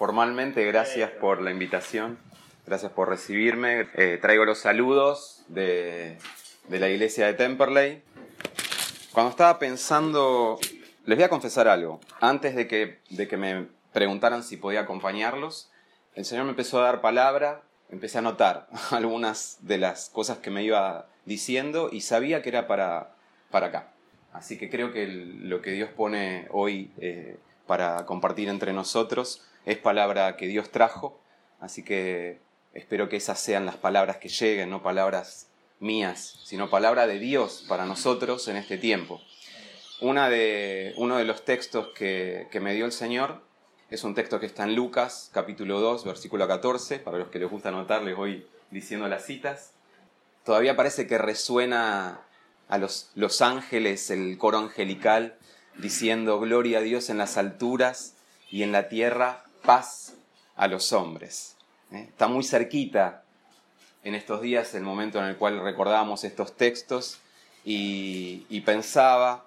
formalmente, 0.00 0.64
gracias 0.64 1.10
por 1.10 1.42
la 1.42 1.50
invitación, 1.50 2.18
gracias 2.66 2.90
por 2.90 3.10
recibirme. 3.10 3.86
Eh, 3.92 4.18
traigo 4.18 4.46
los 4.46 4.60
saludos 4.60 5.42
de, 5.48 6.16
la 6.70 6.88
iglesia 6.88 7.26
de 7.26 7.34
Temperley. 7.34 8.02
Cuando 9.12 9.28
estaba 9.28 9.58
pensando, 9.58 10.58
les 11.04 11.18
voy 11.18 11.24
a 11.24 11.28
confesar 11.28 11.68
algo, 11.68 12.00
antes 12.18 12.56
de 12.56 12.66
que, 12.66 13.00
de 13.10 13.28
que 13.28 13.36
me 13.36 13.66
preguntaran 13.92 14.42
si 14.42 14.56
podía 14.56 14.80
acompañarlos, 14.80 15.70
el 16.14 16.24
Señor 16.24 16.44
me 16.44 16.52
empezó 16.52 16.80
a 16.80 16.84
dar 16.84 17.02
palabra, 17.02 17.60
empecé 17.90 18.16
a 18.16 18.22
notar 18.22 18.68
algunas 18.92 19.58
de 19.60 19.76
las 19.76 20.08
cosas 20.08 20.38
que 20.38 20.50
me 20.50 20.64
iba 20.64 21.08
diciendo 21.26 21.90
y 21.92 22.00
sabía 22.00 22.40
que 22.40 22.48
era 22.48 22.66
para, 22.66 23.16
para 23.50 23.66
acá. 23.66 23.92
Así 24.32 24.56
que 24.56 24.70
creo 24.70 24.94
que 24.94 25.06
lo 25.06 25.60
que 25.60 25.72
Dios 25.72 25.90
pone 25.90 26.48
hoy 26.52 26.90
eh, 27.02 27.36
para 27.66 28.06
compartir 28.06 28.48
entre 28.48 28.72
nosotros 28.72 29.46
es 29.66 29.78
palabra 29.78 30.36
que 30.36 30.46
Dios 30.46 30.70
trajo, 30.70 31.20
así 31.60 31.84
que 31.84 32.40
espero 32.72 33.08
que 33.08 33.16
esas 33.16 33.38
sean 33.40 33.66
las 33.66 33.76
palabras 33.76 34.16
que 34.16 34.28
lleguen, 34.28 34.70
no 34.70 34.82
palabras 34.82 35.48
mías, 35.78 36.40
sino 36.44 36.70
palabra 36.70 37.06
de 37.06 37.18
Dios 37.18 37.64
para 37.68 37.86
nosotros 37.86 38.46
en 38.48 38.56
este 38.56 38.78
tiempo. 38.78 39.20
Una 40.00 40.28
de, 40.28 40.94
uno 40.96 41.18
de 41.18 41.24
los 41.24 41.44
textos 41.44 41.88
que, 41.88 42.48
que 42.50 42.60
me 42.60 42.74
dio 42.74 42.86
el 42.86 42.92
Señor 42.92 43.42
es 43.90 44.04
un 44.04 44.14
texto 44.14 44.38
que 44.38 44.46
está 44.46 44.64
en 44.64 44.74
Lucas, 44.74 45.30
capítulo 45.34 45.80
2, 45.80 46.04
versículo 46.04 46.46
14. 46.46 47.00
Para 47.00 47.18
los 47.18 47.28
que 47.28 47.38
les 47.38 47.50
gusta 47.50 47.70
anotar, 47.70 48.02
les 48.02 48.16
voy 48.16 48.46
diciendo 48.70 49.08
las 49.08 49.26
citas. 49.26 49.72
Todavía 50.44 50.76
parece 50.76 51.06
que 51.06 51.18
resuena 51.18 52.20
a 52.68 52.78
los, 52.78 53.10
los 53.14 53.42
ángeles, 53.42 54.10
el 54.10 54.38
coro 54.38 54.58
angelical, 54.58 55.36
diciendo, 55.76 56.38
Gloria 56.38 56.78
a 56.78 56.82
Dios 56.82 57.10
en 57.10 57.18
las 57.18 57.36
alturas 57.36 58.14
y 58.48 58.62
en 58.62 58.72
la 58.72 58.88
tierra 58.88 59.44
paz 59.60 60.14
a 60.56 60.66
los 60.68 60.92
hombres. 60.92 61.56
¿Eh? 61.92 62.06
Está 62.08 62.28
muy 62.28 62.44
cerquita 62.44 63.24
en 64.04 64.14
estos 64.14 64.40
días 64.40 64.74
el 64.74 64.82
momento 64.82 65.18
en 65.18 65.26
el 65.26 65.36
cual 65.36 65.60
recordábamos 65.62 66.24
estos 66.24 66.56
textos 66.56 67.18
y, 67.64 68.60
pensaba 68.64 69.44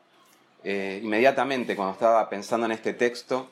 eh, 0.64 1.02
inmediatamente 1.04 1.76
cuando 1.76 1.94
estaba 1.94 2.30
pensando 2.30 2.66
en 2.66 2.72
este 2.72 2.94
texto, 2.94 3.50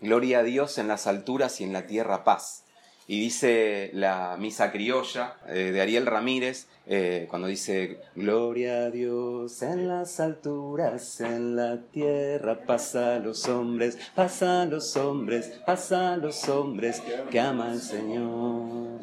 Gloria 0.00 0.40
a 0.40 0.42
Dios 0.42 0.76
en 0.78 0.88
las 0.88 1.06
alturas 1.06 1.60
y 1.60 1.64
en 1.64 1.72
la 1.72 1.86
tierra 1.86 2.24
paz. 2.24 2.63
Y 3.06 3.20
dice 3.20 3.90
la 3.92 4.36
misa 4.38 4.72
criolla 4.72 5.36
eh, 5.46 5.72
de 5.72 5.80
Ariel 5.82 6.06
Ramírez, 6.06 6.68
eh, 6.86 7.26
cuando 7.28 7.48
dice, 7.48 8.00
Gloria 8.14 8.84
a 8.84 8.90
Dios 8.90 9.60
en 9.62 9.88
las 9.88 10.20
alturas, 10.20 11.20
en 11.20 11.54
la 11.54 11.82
tierra, 11.82 12.60
pasa 12.66 13.16
a 13.16 13.18
los 13.18 13.46
hombres, 13.46 13.98
pasa 14.14 14.62
a 14.62 14.64
los 14.66 14.96
hombres, 14.96 15.48
pasa 15.66 16.14
a 16.14 16.16
los 16.16 16.48
hombres, 16.48 17.02
que 17.30 17.40
ama 17.40 17.72
al 17.72 17.80
Señor. 17.80 19.00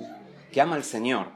Que 0.51 0.61
ama 0.61 0.75
al 0.75 0.83
Señor, 0.83 1.27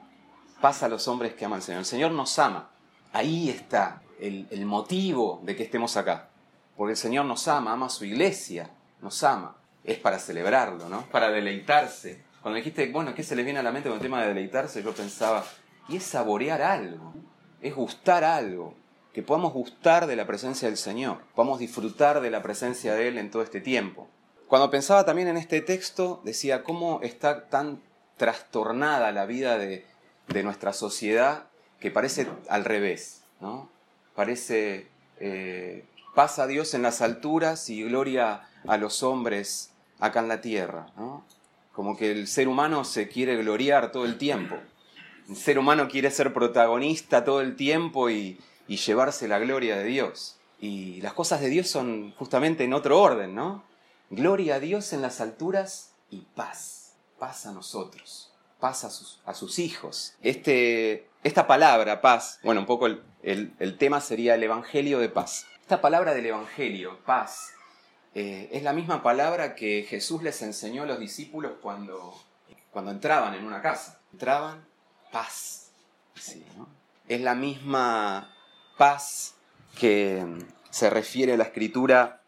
pasa 0.60 0.88
a 0.88 0.90
los 0.90 1.08
hombres 1.08 1.36
que 1.36 1.46
ama 1.46 1.58
al 1.58 1.62
Señor. 1.62 1.80
El 1.80 1.86
Señor 1.86 2.12
nos 2.14 2.40
ama. 2.40 2.72
Ahí 3.14 3.50
está 3.50 4.02
el, 4.20 4.48
el 4.50 4.66
motivo 4.66 5.40
de 5.44 5.56
que 5.56 5.64
estemos 5.64 5.98
acá. 5.98 6.30
Porque 6.76 6.92
el 6.92 6.98
Señor 6.98 7.26
nos 7.26 7.48
ama, 7.48 7.74
ama 7.74 7.86
a 7.86 7.90
su 7.90 8.06
iglesia, 8.06 8.72
nos 9.02 9.24
ama. 9.24 9.56
Es 9.84 10.00
para 10.00 10.18
celebrarlo, 10.18 10.90
¿no? 10.90 11.06
Para 11.12 11.30
deleitarse 11.30 12.25
cuando 12.46 12.58
dijiste, 12.58 12.92
bueno, 12.92 13.16
¿qué 13.16 13.24
se 13.24 13.36
les 13.36 13.44
viene 13.44 13.60
a 13.60 13.64
la 13.64 13.72
mente 13.72 13.90
con 13.90 13.96
el 13.96 14.04
tema 14.04 14.22
de 14.22 14.28
deleitarse? 14.28 14.84
Yo 14.84 14.94
pensaba, 14.94 15.44
y 15.90 15.98
es 15.98 16.04
saborear 16.04 16.62
algo, 16.62 17.12
es 17.60 17.74
gustar 17.74 18.24
algo, 18.24 18.76
que 19.14 19.24
podamos 19.24 19.52
gustar 19.52 20.06
de 20.06 20.16
la 20.16 20.28
presencia 20.28 20.68
del 20.68 20.78
Señor, 20.78 21.24
podamos 21.34 21.58
disfrutar 21.58 22.22
de 22.22 22.30
la 22.30 22.44
presencia 22.44 22.94
de 22.94 23.08
Él 23.08 23.18
en 23.18 23.32
todo 23.32 23.42
este 23.42 23.62
tiempo. 23.62 24.08
Cuando 24.48 24.70
pensaba 24.70 25.06
también 25.06 25.28
en 25.28 25.38
este 25.38 25.60
texto, 25.62 26.22
decía 26.24 26.62
cómo 26.62 27.00
está 27.02 27.48
tan 27.48 27.82
trastornada 28.16 29.12
la 29.12 29.26
vida 29.26 29.58
de, 29.58 29.84
nuestra 30.44 30.72
sociedad 30.72 31.46
que 31.80 31.90
parece 31.90 32.28
al 32.48 32.64
revés, 32.64 33.24
¿no? 33.42 33.72
Parece 34.14 34.88
eh, 35.20 35.84
pasa 36.14 36.46
Dios 36.46 36.76
en 36.76 36.84
las 36.84 37.02
alturas 37.02 37.72
y 37.72 37.82
gloria 37.82 38.42
a 38.68 38.78
los 38.78 39.02
hombres 39.02 39.72
acá 40.00 40.20
en 40.20 40.28
la 40.28 40.42
tierra, 40.42 40.92
¿no? 40.96 41.26
Como 41.76 41.98
que 41.98 42.12
el 42.12 42.28
ser 42.28 42.48
humano 42.48 42.86
se 42.86 43.10
quiere 43.10 43.36
gloriar 43.36 43.92
todo 43.92 44.06
el 44.06 44.18
tiempo. 44.18 44.56
El 45.28 45.36
ser 45.36 45.60
humano 45.60 45.90
quiere 45.90 46.10
ser 46.10 46.34
protagonista 46.34 47.26
todo 47.26 47.42
el 47.42 47.56
tiempo 47.56 48.10
y, 48.10 48.40
llevarse 48.68 49.28
la 49.28 49.40
gloria 49.40 49.76
de 49.76 49.84
Dios. 49.84 50.38
Y 50.60 51.02
las 51.02 51.14
cosas 51.14 51.42
de 51.42 51.50
Dios 51.50 51.68
son 51.68 52.14
justamente 52.18 52.64
en 52.64 52.74
otro 52.74 53.00
orden, 53.02 53.36
¿no? 53.36 53.64
Gloria 54.10 54.56
a 54.56 54.60
Dios 54.60 54.94
en 54.94 55.02
las 55.02 55.20
alturas 55.20 55.92
y 56.10 56.22
paz. 56.36 56.94
Paz 57.20 57.46
a 57.46 57.52
nosotros. 57.52 58.32
Paz 58.60 58.86
a 59.26 59.34
sus, 59.34 59.60
hijos. 59.60 60.16
Este, 60.22 61.08
esta 61.24 61.46
palabra, 61.46 62.02
paz, 62.02 62.40
bueno, 62.42 62.62
un 62.62 62.68
poco 62.68 62.88
el 62.88 63.78
tema 63.78 64.00
sería 64.02 64.36
el 64.36 64.44
Evangelio 64.44 65.00
de 65.00 65.10
paz. 65.10 65.46
Esta 65.62 65.82
palabra 65.82 66.14
del 66.14 66.28
Evangelio, 66.28 67.00
paz, 67.06 67.55
eh, 68.18 68.48
es 68.54 68.64
la 68.64 68.72
misma 68.72 69.04
palabra 69.04 69.56
que 69.56 69.84
Jesús 69.84 70.24
les 70.24 70.42
enseñó 70.42 70.84
a 70.84 70.86
los 70.86 71.00
discípulos 71.00 71.52
cuando, 71.62 72.18
cuando 72.72 72.92
entraban 72.92 73.36
en 73.36 73.46
una 73.46 73.62
casa. 73.62 74.00
Entraban, 74.14 74.66
paz. 75.12 75.74
Es 77.10 77.20
la 77.20 77.36
misma 77.36 78.34
paz 78.78 79.36
que 79.78 80.26
se 80.70 80.90
refiere 80.90 81.34
a 81.34 81.38
la 81.38 81.44
escritura 81.44 82.22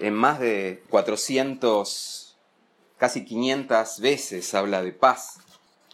en 0.00 0.12
más 0.12 0.40
de 0.40 0.82
400, 0.90 2.36
casi 2.96 3.24
500 3.24 4.00
veces 4.00 4.52
habla 4.54 4.82
de 4.82 4.90
paz. 4.90 5.38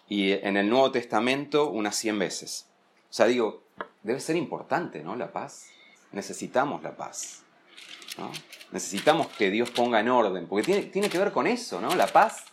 Y 0.09 0.33
en 0.33 0.56
el 0.56 0.71
Nuevo 0.71 0.91
Testamento 0.91 1.69
unas 1.69 1.97
100 1.97 2.19
veces. 2.19 2.66
O 3.10 3.12
sea, 3.12 3.27
digo, 3.27 3.62
debe 4.03 4.21
ser 4.21 4.37
importante, 4.37 5.03
¿no? 5.03 5.16
La 5.16 5.33
paz. 5.33 5.66
Necesitamos 6.12 6.83
la 6.83 6.97
paz. 6.97 7.44
Necesitamos 8.71 9.29
que 9.29 9.51
Dios 9.51 9.71
ponga 9.71 10.01
en 10.01 10.09
orden, 10.09 10.47
porque 10.47 10.83
tiene, 10.83 11.09
que 11.09 11.19
ver 11.19 11.33
con 11.33 11.47
eso, 11.47 11.81
¿no? 11.81 11.95
La 11.95 12.07
paz 12.07 12.45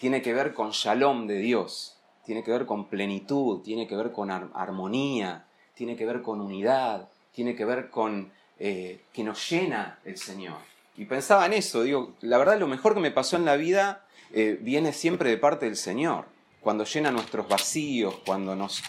tiene 0.00 0.22
que 0.22 0.32
ver 0.32 0.54
con 0.54 0.70
shalom 0.70 1.26
de 1.26 1.38
Dios, 1.38 1.96
tiene 2.24 2.42
que 2.42 2.50
ver 2.50 2.66
con 2.66 2.86
plenitud, 2.86 3.62
tiene 3.62 3.86
que 3.86 3.96
ver 3.96 4.12
con 4.12 4.30
armonía, 4.30 5.46
tiene 5.74 5.96
que 5.96 6.06
ver 6.06 6.22
con 6.22 6.40
unidad, 6.40 7.08
tiene 7.32 7.54
que 7.54 7.64
ver 7.64 7.90
con 7.90 8.32
eh, 8.58 9.04
que 9.12 9.24
nos 9.24 9.50
llena 9.50 9.98
el 10.04 10.16
Señor. 10.16 10.56
Y 10.96 11.04
pensaba 11.04 11.44
en 11.46 11.52
eso, 11.52 11.82
digo, 11.82 12.14
la 12.22 12.38
verdad 12.38 12.58
lo 12.58 12.68
mejor 12.68 12.94
que 12.94 13.00
me 13.00 13.10
pasó 13.10 13.36
en 13.36 13.44
la 13.44 13.56
vida 13.56 14.06
eh, 14.32 14.58
viene 14.60 14.92
siempre 14.92 15.30
de 15.30 15.36
parte 15.36 15.66
del 15.66 15.76
Señor, 15.76 16.26
cuando 16.60 16.84
llena 16.84 17.10
nuestros 17.10 17.48
vacíos, 17.48 18.16
cuando 18.24 18.56
nos, 18.56 18.82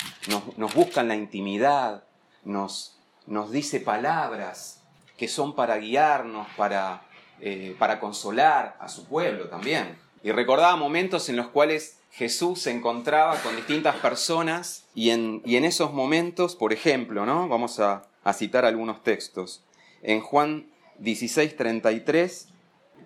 nos, 0.56 0.74
busca 0.74 1.02
en 1.02 1.10
la 1.10 1.16
intimidad, 1.16 2.06
nos, 2.44 2.98
nos 3.28 3.52
dice 3.52 3.80
palabras 3.80 4.82
que 5.18 5.28
son 5.28 5.56
para 5.56 5.78
guiarnos, 5.78 6.48
para, 6.56 7.02
eh, 7.42 7.76
para 7.80 8.00
consolar 8.00 8.78
a 8.80 8.88
su 8.88 9.06
pueblo 9.06 9.50
también. 9.50 9.98
Y 10.24 10.32
recordaba 10.32 10.76
momentos 10.76 11.30
en 11.30 11.36
los 11.36 11.48
cuales 11.48 12.00
Jesús 12.12 12.62
se 12.62 12.72
encontraba 12.72 13.36
con 13.42 13.56
distintas 13.56 13.96
personas 13.98 14.86
y 14.96 15.10
en, 15.12 15.42
y 15.46 15.56
en 15.56 15.66
esos 15.66 15.94
momentos, 15.94 16.56
por 16.56 16.74
ejemplo, 16.74 17.26
¿no? 17.26 17.48
vamos 17.48 17.80
a, 17.80 18.04
a 18.24 18.34
citar 18.34 18.66
algunos 18.66 19.04
textos. 19.04 19.64
En 20.02 20.22
Juan 20.22 20.68
16:33, 21.00 22.48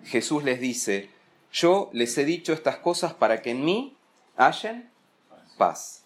Jesús 0.04 0.44
les 0.44 0.60
dice, 0.60 1.10
yo 1.52 1.90
les 1.92 2.16
he 2.18 2.24
dicho 2.24 2.52
estas 2.52 2.76
cosas 2.76 3.14
para 3.14 3.42
que 3.42 3.50
en 3.50 3.64
mí 3.64 3.96
hallen 4.36 4.90
paz. 5.58 6.04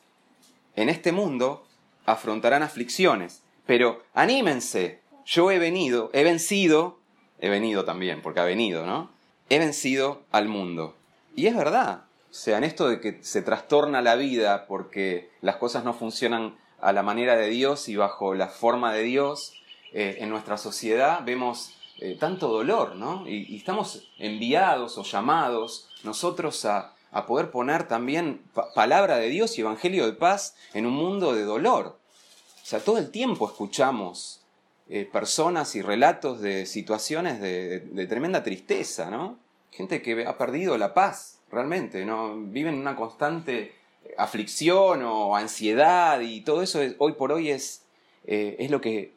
En 0.75 0.89
este 0.89 1.13
mundo 1.13 1.67
afrontarán 2.05 2.63
aflicciones, 2.63 3.43
pero 3.67 4.03
anímense, 4.13 5.01
yo 5.27 5.51
he 5.51 5.59
venido, 5.59 6.11
he 6.13 6.23
vencido, 6.23 7.01
he 7.41 7.49
venido 7.49 7.85
también, 7.85 8.23
porque 8.23 8.41
ha 8.41 8.45
venido, 8.45 8.87
¿no? 8.87 9.11
He 9.51 9.59
vencido 9.59 10.23
al 10.31 10.49
mundo. 10.49 10.95
Y 11.35 11.49
es 11.49 11.57
verdad, 11.57 12.05
o 12.31 12.35
sea, 12.35 12.59
en 12.59 12.65
esto 12.65 12.89
de 12.89 13.01
que 13.01 13.23
se 13.23 13.43
trastorna 13.43 14.03
la 14.03 14.15
vida 14.15 14.67
porque 14.67 15.31
las 15.41 15.57
cosas 15.57 15.85
no 15.85 15.95
funcionan 15.95 16.57
a 16.81 16.93
la 16.93 17.03
manera 17.03 17.37
de 17.37 17.49
Dios 17.49 17.89
y 17.89 17.97
bajo 17.97 18.35
la 18.35 18.49
forma 18.49 18.93
de 18.93 19.03
Dios, 19.03 19.55
eh, 19.93 20.19
en 20.21 20.31
nuestra 20.31 20.59
sociedad 20.59 21.23
vemos 21.25 21.73
eh, 21.99 22.17
tanto 22.19 22.49
dolor, 22.49 22.95
¿no? 22.95 23.27
Y, 23.27 23.57
estamos 23.57 24.09
enviados 24.19 24.99
o 24.99 25.03
llamados 25.03 25.89
nosotros 26.05 26.65
a, 26.67 26.93
poder 27.27 27.51
poner 27.51 27.89
también 27.89 28.43
palabra 28.75 29.17
de 29.17 29.31
Dios 29.31 29.57
y 29.57 29.63
evangelio 29.63 30.05
de 30.05 30.13
paz 30.13 30.55
en 30.75 30.85
un 30.85 30.93
mundo 30.93 31.33
de 31.33 31.45
dolor. 31.45 31.99
O 32.63 32.67
sea, 32.67 32.81
todo 32.81 32.99
el 32.99 33.11
tiempo 33.11 33.47
escuchamos 33.47 34.46
eh, 34.89 35.05
personas 35.05 35.75
y 35.75 35.83
relatos 35.83 36.41
de 36.41 36.67
situaciones 36.67 37.41
de, 37.41 38.07
tremenda 38.09 38.43
tristeza. 38.43 39.11
Gente 39.73 40.01
que 40.01 40.25
ha 40.27 40.39
perdido 40.39 40.79
la 40.79 40.95
paz, 40.95 41.41
realmente, 41.51 42.05
¿no? 42.05 42.37
Viven 42.37 42.75
en 42.75 42.81
una 42.81 42.97
constante 42.97 43.75
aflicción 44.17 45.03
o 45.03 45.37
ansiedad 45.37 46.21
y 46.21 46.41
todo 46.43 46.63
eso 46.63 46.81
hoy 46.99 47.13
por 47.13 47.33
hoy 47.33 47.51
es, 47.51 47.83
eh, 48.25 48.67
lo, 48.71 48.81
que, 48.81 49.13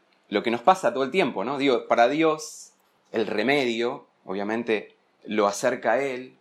nos 0.52 0.62
pasa 0.62 0.94
todo 0.94 1.04
el 1.04 1.12
tiempo, 1.12 1.44
para 1.88 2.10
Dios 2.10 2.72
el 3.12 3.28
remedio, 3.28 4.08
obviamente, 4.26 4.96
lo 5.26 5.48
acerca 5.48 5.94
a 5.94 6.02
Él, 6.02 6.38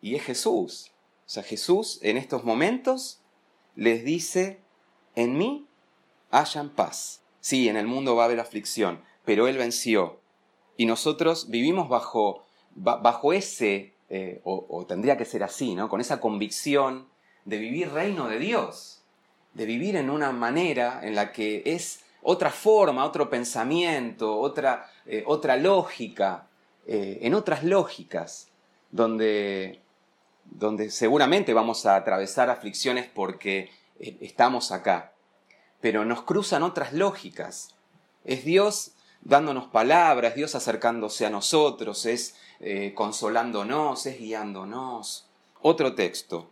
y 0.00 0.14
es 0.16 0.22
Jesús. 0.22 0.90
O 1.26 1.28
sea, 1.28 1.42
Jesús 1.42 1.98
en 2.02 2.16
estos 2.16 2.44
momentos 2.44 3.20
les 3.76 4.04
dice, 4.04 4.60
en 5.14 5.38
mí 5.38 5.66
hayan 6.30 6.70
paz. 6.70 7.21
Sí, 7.42 7.68
en 7.68 7.76
el 7.76 7.88
mundo 7.88 8.14
va 8.14 8.22
a 8.22 8.26
haber 8.26 8.38
aflicción, 8.38 9.02
pero 9.24 9.48
Él 9.48 9.58
venció. 9.58 10.20
Y 10.76 10.86
nosotros 10.86 11.50
vivimos 11.50 11.88
bajo, 11.88 12.44
bajo 12.76 13.32
ese, 13.32 13.94
eh, 14.08 14.40
o, 14.44 14.86
tendría 14.86 15.16
que 15.16 15.24
ser 15.24 15.42
así, 15.42 15.74
¿no? 15.74 15.88
Con 15.88 16.00
esa 16.00 16.20
convicción 16.20 17.08
de 17.44 17.58
vivir 17.58 17.90
reino 17.90 18.28
de 18.28 18.38
Dios, 18.38 19.02
de 19.54 19.66
vivir 19.66 19.96
en 19.96 20.08
una 20.08 20.30
manera 20.30 21.00
en 21.02 21.16
la 21.16 21.32
que 21.32 21.64
es 21.66 22.04
otra 22.22 22.50
forma, 22.50 23.04
otro 23.04 23.28
pensamiento, 23.28 24.38
otra, 24.38 24.88
eh, 25.04 25.24
otra 25.26 25.56
lógica, 25.56 26.46
eh, 26.86 27.18
en 27.22 27.34
otras 27.34 27.64
lógicas, 27.64 28.52
donde, 28.92 29.80
donde 30.44 30.90
seguramente 30.90 31.52
vamos 31.54 31.86
a 31.86 31.96
atravesar 31.96 32.50
aflicciones 32.50 33.10
porque 33.12 33.68
estamos 33.98 34.70
acá, 34.70 35.11
pero 35.82 36.06
nos 36.06 36.22
cruzan 36.22 36.62
otras 36.62 36.94
lógicas. 36.94 37.74
Es 38.24 38.46
Dios 38.46 38.92
dándonos 39.20 39.66
palabras, 39.66 40.34
Dios 40.34 40.54
acercándose 40.54 41.26
a 41.26 41.30
nosotros, 41.30 42.06
es 42.06 42.34
consolándonos, 42.94 44.06
es 44.06 44.18
guiándonos. 44.18 45.26
Otro 45.60 45.94
texto, 45.94 46.48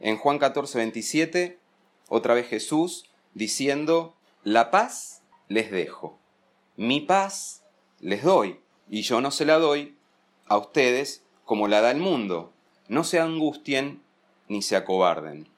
en 0.00 0.16
Juan 0.16 0.38
14, 0.38 0.78
27, 0.78 1.58
otra 2.08 2.34
vez 2.34 2.48
Jesús 2.48 3.04
diciendo, 3.34 4.14
la 4.42 4.70
paz 4.70 5.22
les 5.48 5.70
dejo, 5.70 6.18
mi 6.76 7.00
paz 7.00 7.62
les 8.00 8.22
doy, 8.22 8.60
y 8.88 9.02
yo 9.02 9.20
no 9.20 9.30
se 9.30 9.44
la 9.44 9.58
doy 9.58 9.96
a 10.46 10.56
ustedes 10.56 11.22
como 11.44 11.68
la 11.68 11.80
da 11.80 11.90
el 11.90 11.98
mundo. 11.98 12.52
No 12.88 13.04
se 13.04 13.20
angustien 13.20 14.02
ni 14.48 14.62
se 14.62 14.76
acobarden. 14.76 15.48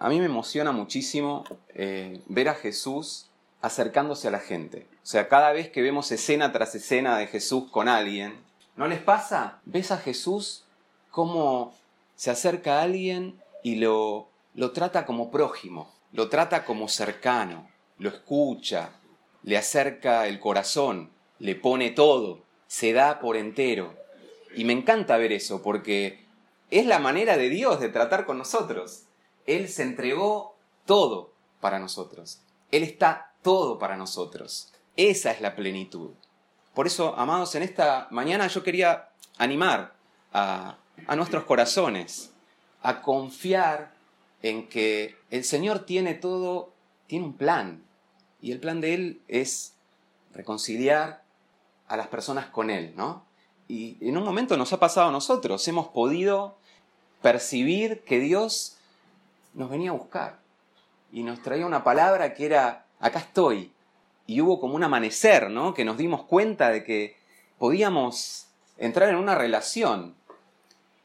A 0.00 0.08
mí 0.08 0.18
me 0.18 0.26
emociona 0.26 0.72
muchísimo 0.72 1.44
eh, 1.74 2.20
ver 2.26 2.48
a 2.48 2.54
Jesús 2.54 3.26
acercándose 3.60 4.26
a 4.26 4.32
la 4.32 4.40
gente. 4.40 4.88
O 5.04 5.06
sea, 5.06 5.28
cada 5.28 5.52
vez 5.52 5.70
que 5.70 5.82
vemos 5.82 6.10
escena 6.10 6.50
tras 6.50 6.74
escena 6.74 7.16
de 7.16 7.28
Jesús 7.28 7.70
con 7.70 7.88
alguien, 7.88 8.34
¿no 8.74 8.88
les 8.88 9.00
pasa? 9.00 9.60
¿Ves 9.64 9.92
a 9.92 9.98
Jesús 9.98 10.64
cómo 11.12 11.72
se 12.16 12.32
acerca 12.32 12.80
a 12.80 12.82
alguien 12.82 13.40
y 13.62 13.76
lo, 13.76 14.26
lo 14.54 14.72
trata 14.72 15.06
como 15.06 15.30
prójimo? 15.30 15.92
lo 16.12 16.28
trata 16.28 16.64
como 16.64 16.88
cercano, 16.88 17.68
lo 17.98 18.08
escucha, 18.08 18.90
le 19.42 19.56
acerca 19.56 20.26
el 20.26 20.40
corazón, 20.40 21.10
le 21.38 21.54
pone 21.54 21.90
todo, 21.90 22.40
se 22.66 22.92
da 22.92 23.20
por 23.20 23.36
entero. 23.36 23.94
Y 24.54 24.64
me 24.64 24.72
encanta 24.72 25.16
ver 25.16 25.32
eso 25.32 25.62
porque 25.62 26.24
es 26.70 26.86
la 26.86 26.98
manera 26.98 27.36
de 27.36 27.48
Dios 27.48 27.80
de 27.80 27.88
tratar 27.88 28.26
con 28.26 28.38
nosotros. 28.38 29.04
Él 29.56 29.68
se 29.68 29.82
entregó 29.82 30.56
todo 30.86 31.32
para 31.60 31.78
nosotros. 31.78 32.40
Él 32.70 32.82
está 32.82 33.32
todo 33.42 33.78
para 33.78 33.96
nosotros. 33.96 34.72
Esa 34.96 35.32
es 35.32 35.40
la 35.40 35.56
plenitud. 35.56 36.10
Por 36.74 36.86
eso, 36.86 37.14
amados, 37.16 37.54
en 37.54 37.62
esta 37.62 38.06
mañana 38.10 38.46
yo 38.46 38.62
quería 38.62 39.08
animar 39.38 39.94
a, 40.32 40.78
a 41.06 41.16
nuestros 41.16 41.44
corazones 41.44 42.30
a 42.82 43.02
confiar 43.02 43.92
en 44.42 44.68
que 44.68 45.16
el 45.30 45.44
Señor 45.44 45.80
tiene 45.80 46.14
todo, 46.14 46.72
tiene 47.06 47.24
un 47.24 47.34
plan. 47.34 47.82
Y 48.40 48.52
el 48.52 48.60
plan 48.60 48.80
de 48.80 48.94
Él 48.94 49.20
es 49.26 49.74
reconciliar 50.32 51.24
a 51.88 51.96
las 51.96 52.06
personas 52.06 52.46
con 52.46 52.70
Él, 52.70 52.94
¿no? 52.96 53.24
Y 53.66 53.96
en 54.00 54.16
un 54.16 54.24
momento 54.24 54.56
nos 54.56 54.72
ha 54.72 54.80
pasado 54.80 55.08
a 55.08 55.12
nosotros, 55.12 55.66
hemos 55.68 55.88
podido 55.88 56.56
percibir 57.20 58.02
que 58.04 58.18
Dios 58.18 58.76
nos 59.54 59.70
venía 59.70 59.90
a 59.90 59.94
buscar 59.94 60.40
y 61.12 61.22
nos 61.22 61.42
traía 61.42 61.66
una 61.66 61.84
palabra 61.84 62.34
que 62.34 62.46
era, 62.46 62.86
acá 62.98 63.18
estoy. 63.20 63.72
Y 64.26 64.40
hubo 64.40 64.60
como 64.60 64.74
un 64.76 64.84
amanecer, 64.84 65.50
¿no? 65.50 65.74
Que 65.74 65.84
nos 65.84 65.96
dimos 65.96 66.24
cuenta 66.24 66.70
de 66.70 66.84
que 66.84 67.16
podíamos 67.58 68.46
entrar 68.78 69.08
en 69.08 69.16
una 69.16 69.34
relación 69.34 70.14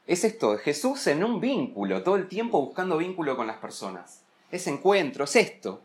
es 0.06 0.22
esto, 0.22 0.56
Jesús 0.58 1.08
en 1.08 1.24
un 1.24 1.40
vínculo, 1.40 2.02
todo 2.04 2.14
el 2.14 2.28
tiempo 2.28 2.60
buscando 2.60 2.98
vínculo 2.98 3.36
con 3.36 3.48
las 3.48 3.56
personas. 3.56 4.22
Es 4.52 4.68
encuentro, 4.68 5.24
es 5.24 5.34
esto. 5.34 5.82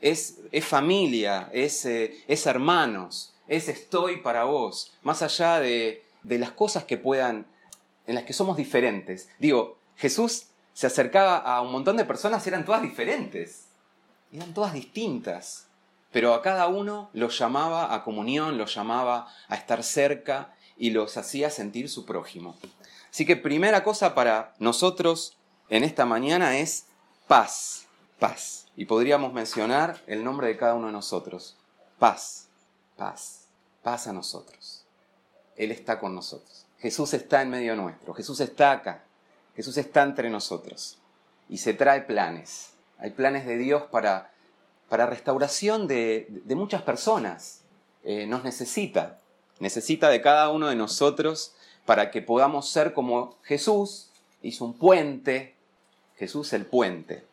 Es, 0.00 0.38
es 0.52 0.64
familia, 0.64 1.50
es, 1.52 1.84
eh, 1.84 2.24
es, 2.28 2.46
hermanos, 2.46 3.34
es 3.46 3.68
estoy 3.68 4.18
para 4.18 4.44
vos, 4.44 4.96
más 5.02 5.22
allá 5.22 5.58
de, 5.58 6.04
de 6.22 6.38
las 6.38 6.52
cosas 6.52 6.84
que 6.84 6.96
puedan, 6.96 7.46
en 8.06 8.14
las 8.14 8.24
que 8.24 8.32
somos 8.32 8.56
diferentes. 8.56 9.28
Digo, 9.38 9.76
Jesús 9.96 10.46
se 10.78 10.86
acercaba 10.86 11.38
a 11.38 11.60
un 11.60 11.72
montón 11.72 11.96
de 11.96 12.04
personas 12.04 12.46
eran 12.46 12.64
todas 12.64 12.82
diferentes, 12.82 13.64
eran 14.30 14.54
todas 14.54 14.72
distintas, 14.72 15.66
pero 16.12 16.34
a 16.34 16.40
cada 16.40 16.68
uno 16.68 17.10
los 17.14 17.36
llamaba 17.36 17.92
a 17.92 18.04
comunión, 18.04 18.56
los 18.58 18.76
llamaba 18.76 19.26
a 19.48 19.56
estar 19.56 19.82
cerca 19.82 20.54
y 20.76 20.90
los 20.90 21.16
hacía 21.16 21.50
sentir 21.50 21.90
su 21.90 22.06
prójimo. 22.06 22.56
Así 23.10 23.26
que 23.26 23.34
primera 23.34 23.82
cosa 23.82 24.14
para 24.14 24.54
nosotros 24.60 25.36
en 25.68 25.82
esta 25.82 26.06
mañana 26.06 26.58
es 26.58 26.86
paz, 27.26 27.86
paz. 28.20 28.68
Y 28.76 28.84
podríamos 28.84 29.32
mencionar 29.32 30.00
el 30.06 30.22
nombre 30.22 30.46
de 30.46 30.56
cada 30.56 30.74
uno 30.74 30.86
de 30.86 30.92
nosotros. 30.92 31.56
Paz, 31.98 32.46
paz, 32.96 33.48
paz 33.82 34.06
a 34.06 34.12
nosotros. 34.12 34.84
Él 35.56 35.72
está 35.72 35.98
con 35.98 36.14
nosotros. 36.14 36.66
Jesús 36.78 37.14
está 37.14 37.42
en 37.42 37.50
medio 37.50 37.74
nuestro. 37.74 38.14
Jesús 38.14 38.38
está 38.38 38.70
acá. 38.70 39.07
Jesús 39.58 39.76
está 39.76 40.04
entre 40.04 40.30
nosotros. 40.30 40.98
Y 41.48 41.58
se 41.58 41.74
trae 41.74 42.02
planes. 42.02 42.74
Hay 42.96 43.10
planes 43.10 43.44
de 43.44 43.58
Dios 43.58 43.82
para, 43.90 44.30
para 44.88 45.04
restauración 45.06 45.88
de, 45.88 46.28
muchas 46.50 46.82
personas. 46.82 47.62
Eh, 48.04 48.28
nos 48.28 48.44
necesita. 48.44 49.18
Necesita 49.58 50.10
de 50.10 50.22
cada 50.22 50.50
uno 50.50 50.68
de 50.68 50.76
nosotros 50.76 51.56
para 51.86 52.12
que 52.12 52.22
podamos 52.22 52.68
ser 52.68 52.92
como 52.92 53.36
Jesús, 53.42 54.10
hizo 54.42 54.64
un 54.64 54.78
puente, 54.78 55.56
Jesús 56.18 56.52
el 56.52 56.64
puente. 56.64 57.26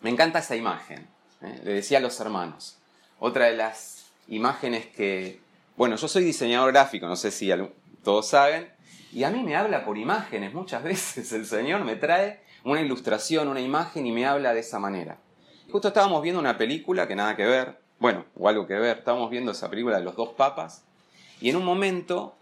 Me 0.00 0.08
encanta 0.08 0.38
esa 0.38 0.56
imagen, 0.56 1.06
¿eh? 1.42 1.60
le 1.64 1.74
decía 1.74 1.98
a 1.98 2.00
los 2.00 2.18
hermanos. 2.18 2.78
Otra 3.18 3.44
de 3.44 3.56
las 3.58 4.06
imágenes 4.28 4.86
que, 4.86 5.38
bueno, 5.76 5.96
yo 5.96 6.08
soy 6.08 6.24
diseñador 6.24 6.72
gráfico, 6.72 7.06
no 7.08 7.16
sé 7.16 7.30
si 7.30 7.50
todos 8.02 8.26
saben, 8.26 8.72
y 9.12 9.24
a 9.24 9.30
mí 9.30 9.42
me 9.42 9.56
habla 9.56 9.84
por 9.84 9.98
imágenes 9.98 10.54
muchas 10.54 10.82
veces, 10.84 11.32
el 11.32 11.46
Señor 11.46 11.84
me 11.84 11.96
trae 11.96 12.40
una 12.64 12.80
ilustración, 12.80 13.48
una 13.48 13.60
imagen 13.60 14.06
y 14.06 14.12
me 14.12 14.26
habla 14.26 14.54
de 14.54 14.60
esa 14.60 14.78
manera. 14.78 15.18
Justo 15.70 15.88
estábamos 15.88 16.22
viendo 16.22 16.40
una 16.40 16.58
película 16.58 17.06
que 17.06 17.16
nada 17.16 17.36
que 17.36 17.44
ver, 17.44 17.78
bueno, 17.98 18.24
o 18.36 18.48
algo 18.48 18.66
que 18.66 18.74
ver, 18.74 18.98
estábamos 18.98 19.30
viendo 19.30 19.52
esa 19.52 19.70
película 19.70 19.98
de 19.98 20.04
los 20.04 20.16
dos 20.16 20.30
papas, 20.30 20.84
y 21.40 21.50
en 21.50 21.56
un 21.56 21.64
momento 21.64 22.34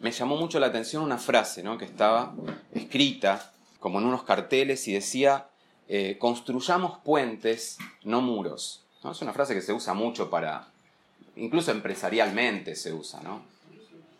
me 0.00 0.12
llamó 0.12 0.36
mucho 0.36 0.60
la 0.60 0.66
atención 0.66 1.02
una 1.02 1.18
frase 1.18 1.62
¿no? 1.62 1.76
que 1.78 1.84
estaba 1.84 2.34
escrita 2.72 3.52
como 3.80 3.98
en 3.98 4.06
unos 4.06 4.22
carteles 4.24 4.86
y 4.88 4.92
decía, 4.92 5.48
eh, 5.88 6.16
construyamos 6.18 6.98
puentes, 6.98 7.78
no 8.04 8.20
muros. 8.20 8.84
Es 9.10 9.22
una 9.22 9.32
frase 9.32 9.54
que 9.54 9.62
se 9.62 9.72
usa 9.72 9.94
mucho 9.94 10.28
para, 10.28 10.68
incluso 11.36 11.70
empresarialmente 11.70 12.76
se 12.76 12.92
usa, 12.92 13.20
¿no? 13.22 13.42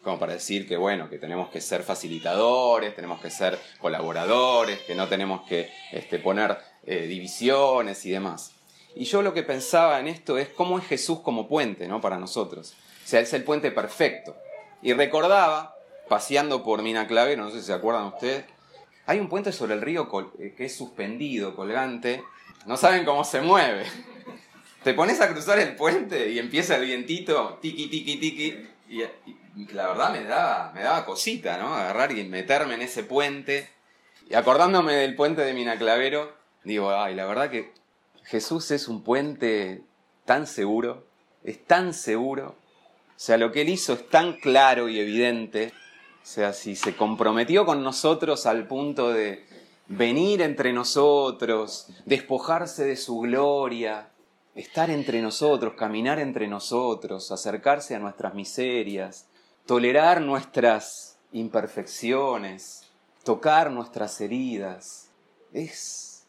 Como 0.02 0.18
para 0.18 0.34
decir 0.34 0.66
que, 0.66 0.76
bueno, 0.76 1.10
que 1.10 1.18
tenemos 1.18 1.50
que 1.50 1.60
ser 1.60 1.82
facilitadores, 1.82 2.94
tenemos 2.94 3.20
que 3.20 3.30
ser 3.30 3.58
colaboradores, 3.80 4.78
que 4.80 4.94
no 4.94 5.08
tenemos 5.08 5.46
que 5.46 5.70
este, 5.92 6.18
poner 6.18 6.56
eh, 6.86 7.06
divisiones 7.06 8.04
y 8.06 8.10
demás. 8.10 8.52
Y 8.94 9.04
yo 9.04 9.22
lo 9.22 9.34
que 9.34 9.42
pensaba 9.42 10.00
en 10.00 10.08
esto 10.08 10.38
es 10.38 10.48
cómo 10.48 10.78
es 10.78 10.86
Jesús 10.86 11.20
como 11.20 11.48
puente, 11.48 11.86
¿no? 11.86 12.00
Para 12.00 12.18
nosotros. 12.18 12.74
O 13.04 13.08
sea, 13.08 13.20
es 13.20 13.32
el 13.34 13.44
puente 13.44 13.70
perfecto. 13.70 14.36
Y 14.82 14.94
recordaba, 14.94 15.76
paseando 16.08 16.62
por 16.62 16.82
Mina 16.82 17.06
Clavero, 17.06 17.44
no 17.44 17.50
sé 17.50 17.60
si 17.60 17.66
se 17.66 17.72
acuerdan 17.72 18.06
ustedes, 18.06 18.44
hay 19.06 19.18
un 19.18 19.28
puente 19.28 19.52
sobre 19.52 19.74
el 19.74 19.80
río 19.80 20.08
eh, 20.38 20.54
que 20.56 20.66
es 20.66 20.76
suspendido, 20.76 21.54
colgante. 21.54 22.22
No 22.66 22.76
saben 22.76 23.04
cómo 23.04 23.24
se 23.24 23.40
mueve. 23.40 23.84
Te 24.82 24.94
pones 24.94 25.20
a 25.20 25.28
cruzar 25.28 25.58
el 25.58 25.76
puente 25.76 26.30
y 26.30 26.38
empieza 26.38 26.76
el 26.76 26.86
vientito, 26.86 27.58
tiki, 27.60 27.88
tiki, 27.88 28.16
tiki. 28.16 28.68
Y, 28.88 29.02
la 29.72 29.88
verdad 29.88 30.12
me 30.12 30.24
daba, 30.24 30.72
me 30.74 30.82
daba 30.82 31.04
cosita, 31.04 31.58
¿no? 31.58 31.74
Agarrar 31.74 32.12
y 32.12 32.24
meterme 32.24 32.74
en 32.74 32.82
ese 32.82 33.04
puente. 33.04 33.68
Y 34.28 34.34
acordándome 34.34 34.94
del 34.94 35.16
puente 35.16 35.42
de 35.42 35.54
Mina 35.54 35.76
Clavero, 35.76 36.32
digo, 36.64 36.90
ay, 36.92 37.14
la 37.14 37.26
verdad 37.26 37.50
que 37.50 37.72
Jesús 38.24 38.70
es 38.70 38.88
un 38.88 39.02
puente 39.02 39.82
tan 40.24 40.46
seguro, 40.46 41.06
es 41.42 41.64
tan 41.66 41.94
seguro, 41.94 42.54
o 43.20 43.22
sea, 43.22 43.36
lo 43.36 43.52
que 43.52 43.60
él 43.60 43.68
hizo 43.68 43.92
es 43.92 44.08
tan 44.08 44.32
claro 44.38 44.88
y 44.88 44.98
evidente. 44.98 45.74
O 46.22 46.26
sea, 46.26 46.54
si 46.54 46.74
se 46.74 46.96
comprometió 46.96 47.66
con 47.66 47.82
nosotros 47.82 48.46
al 48.46 48.66
punto 48.66 49.12
de 49.12 49.44
venir 49.88 50.40
entre 50.40 50.72
nosotros, 50.72 51.88
despojarse 52.06 52.86
de 52.86 52.96
su 52.96 53.18
gloria, 53.18 54.08
estar 54.54 54.88
entre 54.88 55.20
nosotros, 55.20 55.74
caminar 55.74 56.18
entre 56.18 56.48
nosotros, 56.48 57.30
acercarse 57.30 57.94
a 57.94 57.98
nuestras 57.98 58.32
miserias, 58.32 59.26
tolerar 59.70 60.20
nuestras 60.20 61.16
imperfecciones, 61.30 62.90
tocar 63.22 63.70
nuestras 63.70 64.20
heridas. 64.20 65.12
Es 65.52 66.26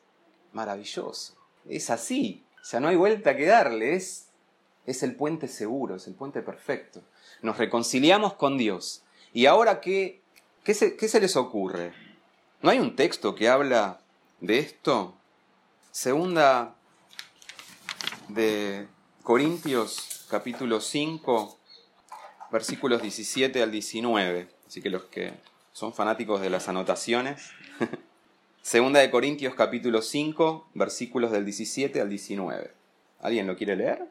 maravilloso. 0.53 1.33
Es 1.67 1.89
así. 1.89 2.45
O 2.61 2.63
sea, 2.63 2.79
no 2.79 2.89
hay 2.89 2.95
vuelta 2.95 3.35
que 3.35 3.47
darle. 3.47 3.95
Es, 3.95 4.27
es 4.85 5.01
el 5.01 5.15
puente 5.15 5.47
seguro, 5.47 5.95
es 5.95 6.05
el 6.05 6.13
puente 6.13 6.43
perfecto. 6.43 7.01
Nos 7.41 7.57
reconciliamos 7.57 8.35
con 8.35 8.59
Dios. 8.59 9.01
¿Y 9.33 9.47
ahora 9.47 9.81
qué, 9.81 10.21
qué, 10.63 10.75
se, 10.75 10.95
qué 10.95 11.07
se 11.07 11.19
les 11.19 11.35
ocurre? 11.35 11.93
¿No 12.61 12.69
hay 12.69 12.77
un 12.77 12.95
texto 12.95 13.33
que 13.33 13.49
habla 13.49 14.01
de 14.39 14.59
esto? 14.59 15.15
Segunda 15.89 16.75
de 18.27 18.87
Corintios 19.23 20.27
capítulo 20.29 20.79
5, 20.79 21.57
versículos 22.51 23.01
17 23.01 23.63
al 23.63 23.71
19. 23.71 24.47
Así 24.67 24.81
que 24.81 24.89
los 24.89 25.03
que 25.05 25.33
son 25.71 25.93
fanáticos 25.93 26.41
de 26.41 26.49
las 26.49 26.67
anotaciones. 26.67 27.51
Segunda 28.61 28.99
de 28.99 29.09
Corintios 29.09 29.55
capítulo 29.55 30.01
5, 30.01 30.69
versículos 30.75 31.31
del 31.31 31.45
17 31.45 32.01
al 32.01 32.09
19. 32.09 32.73
¿Alguien 33.21 33.47
lo 33.47 33.55
quiere 33.55 33.75
leer? 33.75 34.07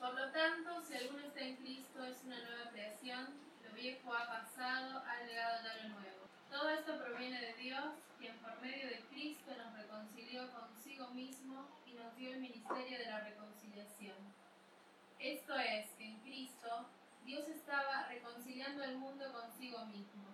Por 0.00 0.14
lo 0.14 0.30
tanto, 0.32 0.82
si 0.86 0.94
alguno 0.94 1.26
está 1.26 1.40
en 1.40 1.56
Cristo, 1.56 2.04
es 2.04 2.24
una 2.24 2.38
nueva 2.40 2.70
creación, 2.70 3.26
lo 3.66 3.74
viejo 3.74 4.14
ha 4.14 4.26
pasado, 4.26 5.02
ha 5.04 5.26
llegado 5.26 5.58
lo 5.82 5.88
nuevo. 5.88 6.28
Todo 6.50 6.70
esto 6.70 6.92
proviene 7.04 7.40
de 7.40 7.54
Dios, 7.54 7.84
quien 8.18 8.34
por 8.38 8.60
medio 8.60 8.86
de 8.86 9.00
Cristo 9.10 9.50
nos 9.56 9.74
reconcilió 9.76 10.50
consigo 10.52 11.08
mismo 11.08 11.68
y 11.86 11.92
nos 11.94 12.16
dio 12.16 12.32
el 12.32 12.40
ministerio 12.40 12.98
de 12.98 13.06
la 13.06 13.20
reconciliación. 13.20 13.57
Esto 15.20 15.54
es, 15.58 15.86
que 15.98 16.04
en 16.04 16.18
Cristo 16.20 16.68
Dios 17.24 17.48
estaba 17.48 18.06
reconciliando 18.08 18.84
el 18.84 18.98
mundo 18.98 19.24
consigo 19.32 19.84
mismo, 19.86 20.24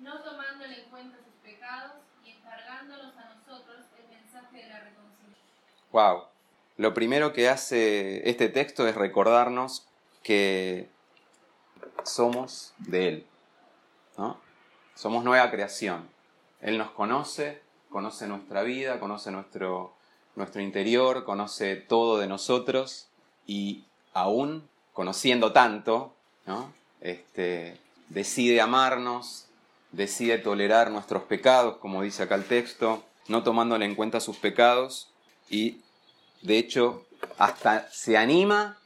no 0.00 0.22
tomándole 0.22 0.84
en 0.84 0.90
cuenta 0.90 1.16
sus 1.18 1.34
pecados 1.42 2.02
y 2.24 2.30
encargándonos 2.30 3.16
a 3.16 3.34
nosotros 3.34 3.86
el 3.98 4.08
mensaje 4.08 4.56
de 4.56 4.68
la 4.68 4.80
reconciliación. 4.80 5.46
Wow. 5.92 6.24
Lo 6.76 6.94
primero 6.94 7.32
que 7.32 7.48
hace 7.48 8.28
este 8.28 8.48
texto 8.48 8.86
es 8.86 8.94
recordarnos 8.94 9.86
que 10.22 10.88
somos 12.04 12.74
de 12.78 13.08
Él. 13.08 13.26
¿no? 14.16 14.38
Somos 14.94 15.24
nueva 15.24 15.50
creación. 15.50 16.08
Él 16.60 16.78
nos 16.78 16.90
conoce, 16.90 17.62
conoce 17.88 18.26
nuestra 18.26 18.62
vida, 18.62 19.00
conoce 19.00 19.30
nuestro, 19.30 19.94
nuestro 20.36 20.60
interior, 20.60 21.24
conoce 21.24 21.76
todo 21.76 22.18
de 22.18 22.26
nosotros 22.26 23.08
y 23.46 23.87
aún 24.20 24.68
conociendo 24.92 25.52
tanto, 25.52 26.14
este, 27.00 27.78
decide 28.08 28.60
amarnos, 28.60 29.46
decide 29.92 30.38
tolerar 30.38 30.90
nuestros 30.90 31.22
pecados, 31.24 31.76
como 31.78 32.02
dice 32.02 32.24
acá 32.24 32.34
el 32.34 32.44
texto, 32.44 33.04
no 33.28 33.42
tomándole 33.42 33.84
en 33.84 33.94
cuenta 33.94 34.20
sus 34.20 34.36
pecados 34.38 35.12
y 35.48 35.82
de 36.42 36.58
hecho 36.58 37.06
hasta 37.36 37.88
se 37.90 38.16
anima 38.16 38.78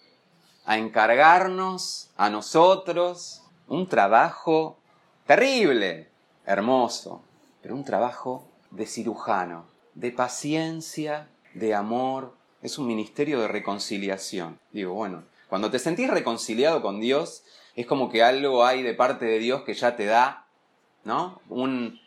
a 0.64 0.78
encargarnos 0.78 2.10
a 2.16 2.30
nosotros 2.30 3.42
un 3.66 3.88
trabajo 3.88 4.78
terrible, 5.26 6.10
hermoso, 6.46 7.22
pero 7.62 7.74
un 7.74 7.84
trabajo 7.84 8.48
de 8.70 8.86
cirujano, 8.86 9.66
de 9.94 10.10
paciencia, 10.10 11.28
de 11.54 11.74
amor. 11.74 12.34
Es 12.62 12.78
un 12.78 12.86
ministerio 12.86 13.40
de 13.40 13.48
reconciliación. 13.48 14.58
Digo, 14.70 14.94
bueno, 14.94 15.24
cuando 15.48 15.70
te 15.70 15.78
sentís 15.78 16.08
reconciliado 16.08 16.80
con 16.80 17.00
Dios, 17.00 17.42
es 17.74 17.86
como 17.86 18.10
que 18.10 18.22
algo 18.22 18.64
hay 18.64 18.82
de 18.82 18.94
parte 18.94 19.24
de 19.24 19.38
Dios 19.38 19.62
que 19.62 19.74
ya 19.74 19.96
te 19.96 20.06
da, 20.06 20.46
¿no? 21.04 21.40
Un, 21.48 22.00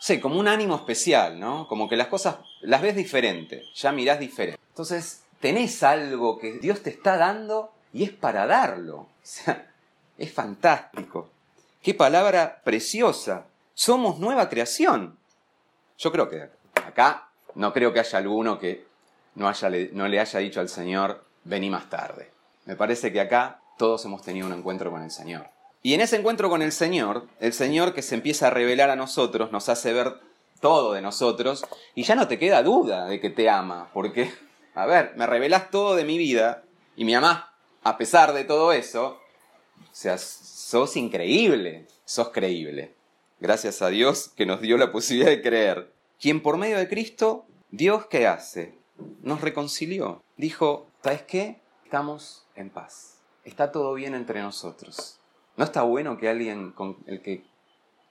sé, 0.00 0.20
como 0.20 0.40
un 0.40 0.48
ánimo 0.48 0.74
especial, 0.74 1.38
¿no? 1.38 1.68
Como 1.68 1.88
que 1.88 1.96
las 1.96 2.08
cosas 2.08 2.38
las 2.60 2.82
ves 2.82 2.96
diferente, 2.96 3.64
ya 3.74 3.92
mirás 3.92 4.18
diferente. 4.18 4.60
Entonces, 4.68 5.22
tenés 5.40 5.82
algo 5.82 6.38
que 6.38 6.58
Dios 6.58 6.82
te 6.82 6.90
está 6.90 7.16
dando 7.16 7.72
y 7.92 8.04
es 8.04 8.10
para 8.10 8.46
darlo. 8.46 9.08
O 9.22 9.24
sea, 9.24 9.70
es 10.18 10.32
fantástico. 10.32 11.30
Qué 11.80 11.94
palabra 11.94 12.60
preciosa. 12.64 13.46
Somos 13.72 14.18
nueva 14.18 14.48
creación. 14.48 15.16
Yo 15.96 16.10
creo 16.10 16.28
que 16.28 16.48
acá 16.84 17.28
no 17.54 17.72
creo 17.72 17.92
que 17.92 18.00
haya 18.00 18.18
alguno 18.18 18.58
que 18.58 18.84
no, 19.34 19.48
haya, 19.48 19.70
no 19.92 20.08
le 20.08 20.20
haya 20.20 20.38
dicho 20.40 20.60
al 20.60 20.68
Señor, 20.68 21.24
vení 21.44 21.70
más 21.70 21.88
tarde. 21.90 22.30
Me 22.64 22.76
parece 22.76 23.12
que 23.12 23.20
acá 23.20 23.60
todos 23.78 24.04
hemos 24.04 24.22
tenido 24.22 24.46
un 24.46 24.52
encuentro 24.52 24.90
con 24.90 25.02
el 25.02 25.10
Señor. 25.10 25.48
Y 25.82 25.94
en 25.94 26.00
ese 26.00 26.16
encuentro 26.16 26.48
con 26.48 26.62
el 26.62 26.72
Señor, 26.72 27.26
el 27.40 27.52
Señor 27.52 27.94
que 27.94 28.02
se 28.02 28.14
empieza 28.14 28.46
a 28.46 28.50
revelar 28.50 28.90
a 28.90 28.96
nosotros, 28.96 29.50
nos 29.50 29.68
hace 29.68 29.92
ver 29.92 30.14
todo 30.60 30.92
de 30.92 31.02
nosotros 31.02 31.64
y 31.94 32.04
ya 32.04 32.14
no 32.14 32.28
te 32.28 32.38
queda 32.38 32.62
duda 32.62 33.06
de 33.06 33.18
que 33.18 33.30
te 33.30 33.50
ama, 33.50 33.88
porque, 33.92 34.32
a 34.74 34.86
ver, 34.86 35.12
me 35.16 35.26
revelas 35.26 35.70
todo 35.70 35.96
de 35.96 36.04
mi 36.04 36.18
vida 36.18 36.62
y 36.94 37.04
mi 37.04 37.14
amás 37.14 37.44
a 37.84 37.98
pesar 37.98 38.32
de 38.32 38.44
todo 38.44 38.72
eso, 38.72 39.18
o 39.80 39.94
sea, 39.94 40.18
sos 40.18 40.96
increíble, 40.96 41.86
sos 42.04 42.30
creíble. 42.30 42.94
Gracias 43.40 43.82
a 43.82 43.88
Dios 43.88 44.30
que 44.36 44.46
nos 44.46 44.60
dio 44.60 44.76
la 44.76 44.92
posibilidad 44.92 45.30
de 45.30 45.42
creer. 45.42 45.92
Quien 46.20 46.42
por 46.42 46.56
medio 46.56 46.78
de 46.78 46.88
Cristo, 46.88 47.44
Dios 47.70 48.06
qué 48.06 48.28
hace? 48.28 48.74
Nos 49.22 49.40
reconcilió. 49.40 50.22
Dijo, 50.36 50.86
¿sabes 51.02 51.22
qué? 51.22 51.60
Estamos 51.84 52.46
en 52.54 52.70
paz. 52.70 53.18
Está 53.44 53.72
todo 53.72 53.94
bien 53.94 54.14
entre 54.14 54.40
nosotros. 54.40 55.18
¿No 55.56 55.64
está 55.64 55.82
bueno 55.82 56.16
que 56.16 56.28
alguien 56.28 56.72
con 56.72 56.96
el 57.06 57.22
que 57.22 57.44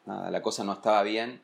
nada, 0.06 0.30
la 0.32 0.42
cosa 0.42 0.64
no 0.64 0.74
estaba 0.74 1.04
bien, 1.04 1.42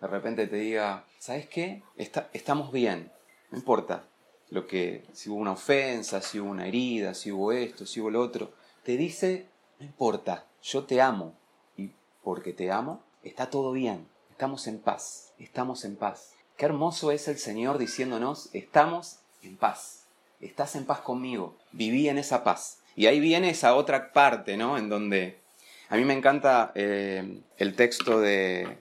de 0.00 0.06
repente 0.06 0.46
te 0.46 0.56
diga, 0.56 1.04
¿sabes 1.18 1.48
qué? 1.48 1.82
estamos 1.96 2.72
bien, 2.72 3.10
no 3.50 3.58
importa 3.58 4.04
lo 4.50 4.66
que, 4.66 5.04
si 5.12 5.30
hubo 5.30 5.38
una 5.38 5.52
ofensa, 5.52 6.20
si 6.20 6.38
hubo 6.38 6.50
una 6.50 6.66
herida, 6.66 7.14
si 7.14 7.32
hubo 7.32 7.52
esto, 7.52 7.86
si 7.86 8.00
hubo 8.00 8.10
lo 8.10 8.20
otro, 8.20 8.52
te 8.84 8.96
dice, 8.96 9.48
no 9.78 9.86
importa, 9.86 10.46
yo 10.62 10.84
te 10.84 11.00
amo. 11.00 11.34
Y 11.76 11.90
porque 12.22 12.52
te 12.52 12.70
amo, 12.70 13.02
está 13.22 13.50
todo 13.50 13.72
bien, 13.72 14.06
estamos 14.30 14.66
en 14.66 14.78
paz, 14.78 15.32
estamos 15.38 15.84
en 15.84 15.96
paz. 15.96 16.34
Qué 16.56 16.66
hermoso 16.66 17.10
es 17.10 17.28
el 17.28 17.38
Señor 17.38 17.78
diciéndonos, 17.78 18.50
estamos 18.52 19.18
en 19.42 19.56
paz, 19.56 20.04
estás 20.40 20.76
en 20.76 20.86
paz 20.86 21.00
conmigo, 21.00 21.56
viví 21.72 22.08
en 22.08 22.18
esa 22.18 22.44
paz. 22.44 22.78
Y 22.96 23.06
ahí 23.06 23.18
viene 23.18 23.50
esa 23.50 23.74
otra 23.74 24.12
parte, 24.12 24.56
¿no? 24.56 24.78
En 24.78 24.88
donde 24.88 25.40
a 25.88 25.96
mí 25.96 26.04
me 26.04 26.14
encanta 26.14 26.72
eh, 26.74 27.40
el 27.58 27.74
texto 27.74 28.20
de, 28.20 28.78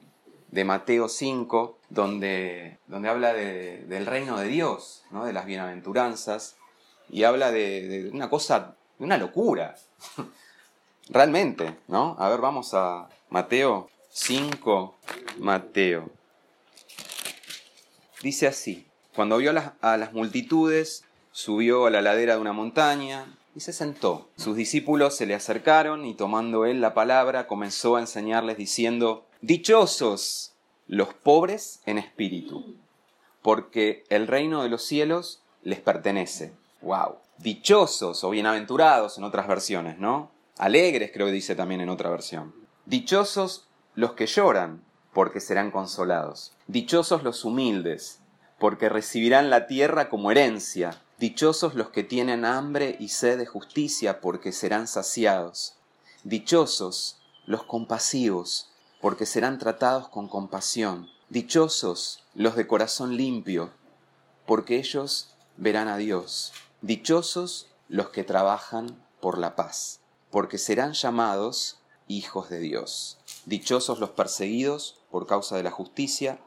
de 0.53 0.63
Mateo 0.63 1.09
5, 1.09 1.79
donde, 1.89 2.77
donde 2.85 3.09
habla 3.09 3.33
del 3.33 4.05
reino 4.05 4.37
de 4.37 4.47
Dios, 4.47 5.03
¿no? 5.09 5.25
de 5.25 5.33
las 5.33 5.47
bienaventuranzas, 5.47 6.57
y 7.09 7.23
habla 7.23 7.51
de, 7.51 8.09
una 8.13 8.29
cosa, 8.29 8.75
de 8.99 9.05
una 9.05 9.17
locura. 9.17 9.75
Realmente, 11.09 11.75
¿no? 11.87 12.15
A 12.19 12.29
ver, 12.29 12.39
vamos 12.39 12.73
a 12.73 13.09
Mateo 13.29 13.89
5, 14.09 14.95
Mateo. 15.39 16.09
Dice 18.23 18.47
así, 18.47 18.87
cuando 19.17 19.35
vio 19.35 19.51
a 19.51 19.97
las, 19.97 20.13
multitudes, 20.13 21.03
subió 21.33 21.87
a 21.87 21.89
la 21.89 22.01
ladera 22.01 22.35
de 22.35 22.39
una 22.39 22.53
montaña 22.53 23.37
y 23.53 23.59
se 23.59 23.73
sentó. 23.73 24.29
Sus 24.37 24.55
discípulos 24.55 25.17
se 25.17 25.25
le 25.25 25.35
acercaron 25.35 26.05
y 26.05 26.13
tomando 26.13 26.65
él 26.65 26.79
la 26.79 26.93
palabra 26.93 27.47
comenzó 27.47 27.97
a 27.97 27.99
enseñarles 27.99 28.55
diciendo, 28.55 29.25
Dichosos 29.41 30.53
los 30.87 31.13
pobres 31.13 31.81
en 31.85 31.97
espíritu, 31.97 32.77
porque 33.41 34.05
el 34.07 34.27
reino 34.27 34.63
de 34.63 34.69
los 34.69 34.85
cielos 34.85 35.41
les 35.61 35.81
pertenece. 35.81 36.53
¡Wow! 36.81 37.17
Dichosos 37.39 38.23
o 38.23 38.29
bienaventurados 38.29 39.17
en 39.17 39.25
otras 39.25 39.49
versiones, 39.49 39.99
¿no? 39.99 40.31
Alegres 40.57 41.11
creo 41.13 41.25
que 41.25 41.33
dice 41.33 41.55
también 41.55 41.81
en 41.81 41.89
otra 41.89 42.09
versión. 42.09 42.55
Dichosos 42.85 43.67
los 43.95 44.13
que 44.13 44.27
lloran, 44.27 44.81
porque 45.13 45.39
serán 45.39 45.71
consolados. 45.71 46.53
Dichosos 46.67 47.23
los 47.23 47.45
humildes, 47.45 48.19
porque 48.59 48.89
recibirán 48.89 49.49
la 49.49 49.67
tierra 49.67 50.09
como 50.09 50.31
herencia. 50.31 51.01
Dichosos 51.19 51.75
los 51.75 51.89
que 51.89 52.03
tienen 52.03 52.45
hambre 52.45 52.97
y 52.99 53.09
sed 53.09 53.37
de 53.37 53.45
justicia, 53.45 54.21
porque 54.21 54.51
serán 54.51 54.87
saciados. 54.87 55.75
Dichosos 56.23 57.21
los 57.45 57.63
compasivos, 57.63 58.71
porque 59.01 59.25
serán 59.25 59.59
tratados 59.59 60.07
con 60.09 60.27
compasión. 60.27 61.09
Dichosos 61.29 62.23
los 62.33 62.55
de 62.55 62.67
corazón 62.67 63.17
limpio, 63.17 63.71
porque 64.45 64.77
ellos 64.77 65.35
verán 65.57 65.87
a 65.87 65.97
Dios. 65.97 66.53
Dichosos 66.81 67.69
los 67.89 68.09
que 68.09 68.23
trabajan 68.23 69.03
por 69.21 69.37
la 69.37 69.55
paz, 69.55 69.99
porque 70.31 70.57
serán 70.57 70.93
llamados 70.93 71.79
hijos 72.07 72.49
de 72.49 72.59
Dios. 72.59 73.19
Dichosos 73.45 73.99
los 73.99 74.11
perseguidos 74.11 74.99
por 75.13 75.27
causa 75.27 75.55
de 75.55 75.61
la 75.61 75.69
justicia, 75.69 76.39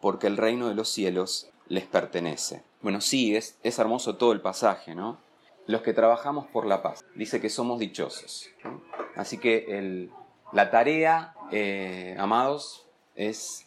porque 0.00 0.28
el 0.28 0.36
reino 0.36 0.68
de 0.68 0.76
los 0.76 0.88
cielos 0.88 1.48
les 1.66 1.84
pertenece. 1.84 2.62
Bueno, 2.80 3.00
sí, 3.00 3.34
es, 3.34 3.58
es 3.64 3.80
hermoso 3.80 4.14
todo 4.14 4.30
el 4.30 4.40
pasaje, 4.40 4.94
¿no? 4.94 5.18
Los 5.66 5.82
que 5.82 5.92
trabajamos 5.92 6.46
por 6.46 6.64
la 6.64 6.80
paz. 6.80 7.04
Dice 7.16 7.40
que 7.40 7.50
somos 7.50 7.80
dichosos. 7.80 8.46
Así 9.16 9.38
que 9.38 9.78
el, 9.78 10.12
la 10.52 10.70
tarea 10.70 11.34
eh, 11.50 12.14
amados, 12.16 12.86
es 13.16 13.66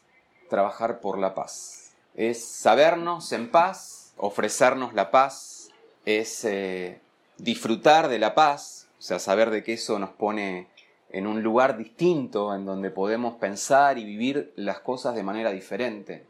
trabajar 0.50 1.02
por 1.02 1.18
la 1.18 1.36
paz. 1.36 1.92
Es 2.16 2.42
sabernos 2.42 3.34
en 3.34 3.52
paz, 3.52 4.14
ofrecernos 4.16 4.94
la 4.94 5.12
paz, 5.12 5.72
es 6.06 6.46
eh, 6.46 7.02
disfrutar 7.38 8.08
de 8.08 8.18
la 8.18 8.34
paz, 8.34 8.88
o 8.98 9.02
sea, 9.02 9.20
saber 9.20 9.50
de 9.50 9.62
que 9.62 9.74
eso 9.74 10.00
nos 10.00 10.12
pone 10.12 10.70
en 11.10 11.28
un 11.28 11.42
lugar 11.42 11.78
distinto, 11.78 12.54
en 12.54 12.66
donde 12.66 12.90
podemos 12.90 13.36
pensar 13.36 13.98
y 13.98 14.04
vivir 14.04 14.54
las 14.56 14.80
cosas 14.80 15.16
de 15.16 15.24
manera 15.24 15.52
diferente. 15.52 16.26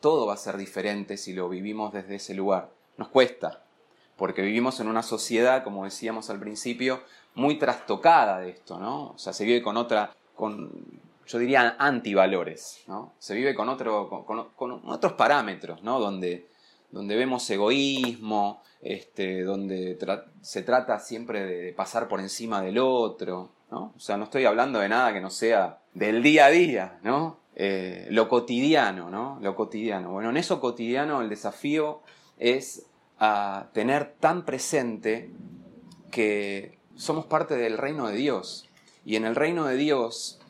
Todo 0.00 0.26
va 0.26 0.34
a 0.34 0.38
ser 0.38 0.56
diferente 0.56 1.16
si 1.16 1.32
lo 1.32 1.48
vivimos 1.48 1.92
desde 1.92 2.16
ese 2.16 2.34
lugar. 2.34 2.70
Nos 2.96 3.08
cuesta, 3.08 3.62
porque 4.16 4.42
vivimos 4.42 4.80
en 4.80 4.88
una 4.88 5.02
sociedad, 5.02 5.62
como 5.62 5.84
decíamos 5.84 6.28
al 6.30 6.40
principio, 6.40 7.00
muy 7.34 7.58
trastocada 7.58 8.40
de 8.40 8.50
esto, 8.50 8.78
¿no? 8.78 9.10
O 9.10 9.18
sea, 9.18 9.32
se 9.32 9.44
vive 9.44 9.62
con 9.62 9.76
otra, 9.76 10.14
con, 10.34 10.70
yo 11.26 11.38
diría, 11.38 11.76
antivalores, 11.78 12.82
¿no? 12.86 13.12
Se 13.18 13.34
vive 13.34 13.54
con, 13.54 13.68
otro, 13.68 14.24
con, 14.26 14.82
otros 14.88 15.12
parámetros, 15.12 15.82
¿no? 15.82 16.00
Donde, 16.00 16.48
donde 16.90 17.16
vemos 17.16 17.48
egoísmo, 17.48 18.62
este, 18.82 19.44
donde 19.44 19.96
se 20.40 20.62
trata 20.62 20.98
siempre 20.98 21.44
de 21.44 21.72
pasar 21.72 22.08
por 22.08 22.20
encima 22.20 22.60
del 22.62 22.78
otro, 22.78 23.50
¿no? 23.70 23.92
O 23.96 24.00
sea, 24.00 24.16
no 24.16 24.24
estoy 24.24 24.44
hablando 24.44 24.78
de 24.80 24.88
nada 24.88 25.12
que 25.12 25.20
no 25.20 25.30
sea 25.30 25.78
del 25.94 26.22
día 26.22 26.46
a 26.46 26.50
día, 26.50 26.98
¿no? 27.02 27.38
Eh, 27.56 28.06
lo 28.10 28.28
cotidiano, 28.28 29.10
¿no? 29.10 29.38
Lo 29.40 29.54
cotidiano. 29.54 30.10
Bueno, 30.12 30.30
en 30.30 30.36
eso 30.36 30.60
cotidiano 30.60 31.20
el 31.20 31.28
desafío 31.28 32.02
es 32.38 32.86
a 33.18 33.68
tener 33.72 34.14
tan 34.18 34.44
presente 34.44 35.30
que 36.10 36.78
somos 36.96 37.26
parte 37.26 37.56
del 37.56 37.78
reino 37.78 38.08
de 38.08 38.16
Dios. 38.16 38.68
Y 39.04 39.16
en 39.16 39.24
el 39.24 39.34
reino 39.34 39.66
de 39.66 39.76
Dios, 39.76 40.40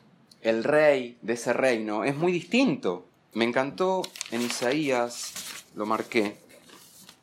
el 0.41 0.63
rey 0.63 1.17
de 1.21 1.33
ese 1.33 1.53
reino 1.53 2.03
es 2.03 2.15
muy 2.15 2.31
distinto. 2.31 3.05
Me 3.33 3.45
encantó 3.45 4.01
en 4.31 4.41
Isaías, 4.41 5.33
lo 5.75 5.85
marqué, 5.85 6.37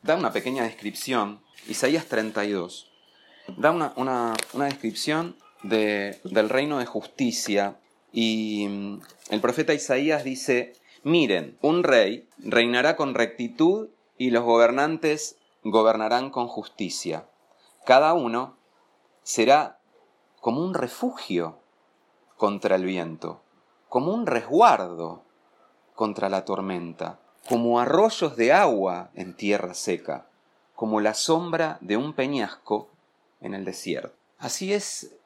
da 0.01 0.15
una 0.15 0.31
pequeña 0.31 0.63
descripción, 0.63 1.39
Isaías 1.67 2.05
32, 2.05 2.89
da 3.57 3.71
una, 3.71 3.93
una 4.53 4.65
descripción 4.65 5.35
del 5.63 6.49
reino 6.49 6.79
de 6.79 6.85
justicia 6.85 7.79
y 8.11 8.67
mm, 8.67 9.01
el 9.29 9.41
profeta 9.41 9.73
Isaías 9.73 10.23
dice, 10.23 10.73
miren, 11.03 11.57
un 11.61 11.83
rey 11.83 12.27
reinará 12.37 12.95
con 12.95 13.13
rectitud 13.13 13.89
y 14.17 14.31
los 14.31 14.43
gobernantes 14.43 15.37
gobernarán 15.63 16.29
con 16.29 16.47
justicia. 16.47 17.27
Cada 17.85 18.13
uno 18.13 18.57
será 19.23 19.79
como 20.41 20.63
un 20.63 20.73
refugio 20.73 21.59
contra 22.37 22.75
el 22.75 22.85
viento, 22.85 23.41
como 23.89 24.13
un 24.13 24.25
resguardo 24.25 25.23
contra 25.93 26.29
la 26.29 26.45
tormenta, 26.45 27.19
como 27.47 27.79
arroyos 27.79 28.35
de 28.35 28.53
agua 28.53 29.11
en 29.13 29.35
tierra 29.35 29.73
seca, 29.73 30.27
como 30.75 31.01
la 31.01 31.13
sombra 31.13 31.77
de 31.81 31.97
un 31.97 32.13
peñasco 32.13 32.89
en 33.41 33.53
el 33.53 33.65
desierto. 33.65 34.15
Así 34.37 34.73
es 34.73 35.18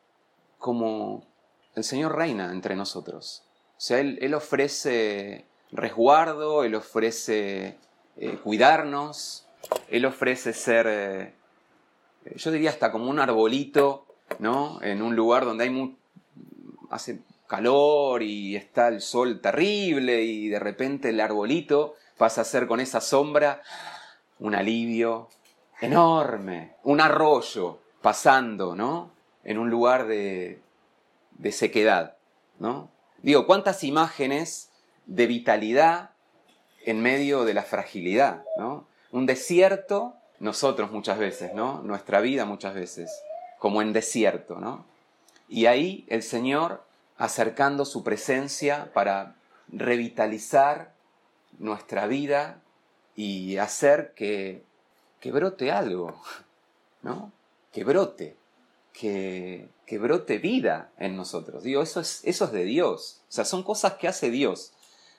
como 0.64 1.28
el 1.76 1.84
Señor 1.84 2.16
reina 2.16 2.50
entre 2.54 2.78
nosotros. 2.78 3.44
O 3.72 3.82
sea, 3.82 4.00
Él, 4.00 4.34
ofrece 4.34 5.46
resguardo, 5.74 6.64
Él 6.64 6.74
ofrece 6.76 7.78
eh, 8.16 8.38
cuidarnos, 8.42 9.46
Él 9.90 10.06
ofrece 10.06 10.54
ser, 10.54 10.88
eh, 10.88 11.34
yo 12.38 12.50
diría 12.50 12.70
hasta 12.70 12.94
como 12.94 13.10
un 13.10 13.20
arbolito, 13.20 14.06
¿no? 14.40 14.82
En 14.82 15.02
un 15.02 15.18
lugar 15.18 15.44
donde 15.44 15.66
hay 15.66 15.98
hace 16.90 17.20
calor 17.46 18.24
y 18.24 18.56
está 18.56 18.88
el 18.88 19.02
sol 19.02 19.42
terrible 19.42 20.24
y 20.24 20.48
de 20.48 20.60
repente 20.60 21.10
el 21.10 21.20
arbolito 21.20 21.96
pasa 22.18 22.40
a 22.40 22.46
ser 22.46 22.68
con 22.68 22.80
esa 22.80 23.02
sombra 23.02 23.62
un 24.40 24.56
alivio 24.56 25.28
enorme, 25.82 26.78
un 26.84 27.02
arroyo 27.02 27.80
pasando, 28.02 28.78
¿no? 28.78 29.13
En 29.44 29.58
un 29.58 29.70
lugar 29.70 30.08
de, 30.08 30.62
de 31.38 31.52
sequedad, 31.52 32.16
¿no? 32.60 32.90
Digo, 33.22 33.46
¿cuántas 33.46 33.84
imágenes 33.84 34.70
de 35.06 35.28
vitalidad 35.28 36.12
en 36.86 37.02
medio 37.02 37.46
de 37.46 37.54
la 37.54 37.64
fragilidad, 37.64 38.44
¿no? 38.58 38.88
Un 39.12 39.26
desierto, 39.26 40.16
nosotros 40.40 40.92
muchas 40.92 41.18
veces, 41.18 41.54
¿no? 41.54 41.82
Nuestra 41.82 42.20
vida 42.20 42.46
muchas 42.46 42.74
veces, 42.74 43.12
como 43.60 43.82
en 43.82 43.94
desierto, 43.94 44.60
¿no? 44.60 44.86
Y 45.48 45.68
ahí 45.68 46.06
el 46.10 46.24
Señor 46.24 46.84
acercando 47.18 47.86
su 47.86 48.04
presencia 48.04 48.92
para 48.94 49.36
revitalizar 49.70 50.94
nuestra 51.60 52.08
vida 52.08 52.62
y 53.16 53.58
hacer 53.58 54.14
que, 54.16 54.64
que 55.20 55.32
brote 55.32 55.72
algo, 55.72 56.20
¿no? 57.02 57.32
Que 57.72 57.84
brote 57.84 58.36
que, 58.94 59.70
brote 60.00 60.40
vida 60.40 60.92
en 60.98 61.16
nosotros. 61.16 61.64
Digo, 61.64 61.82
eso 61.84 62.00
es, 62.00 62.22
eso 62.24 62.46
es 62.46 62.52
de 62.52 62.64
Dios. 62.64 63.22
O 63.30 63.32
sea, 63.32 63.46
son 63.46 63.64
cosas 63.64 63.94
que 63.94 64.08
hace 64.08 64.32
Dios. 64.32 64.74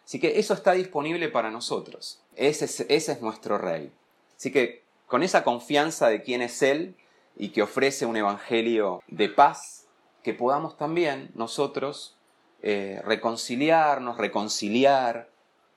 Así 0.05 0.19
que 0.19 0.39
eso 0.39 0.55
está 0.55 0.73
disponible 0.73 1.29
para 1.29 1.51
nosotros. 1.51 2.21
Ese 2.35 2.65
es, 2.65 2.81
ese 2.89 3.13
es 3.13 3.23
nuestro 3.23 3.59
Rey. 3.59 3.93
Así 4.37 4.51
que 4.51 4.83
con 5.07 5.23
esa 5.23 5.45
confianza 5.45 6.09
de 6.09 6.23
quién 6.23 6.43
es 6.43 6.61
Él 6.63 6.97
y 7.37 7.51
que 7.51 7.63
ofrece 7.63 8.07
un 8.07 8.17
evangelio 8.17 9.03
de 9.09 9.29
paz, 9.29 9.87
que 10.23 10.35
podamos 10.35 10.77
también 10.77 11.31
nosotros 11.35 12.17
eh, 12.63 13.01
reconciliarnos, 13.05 14.17
reconciliar, 14.19 15.29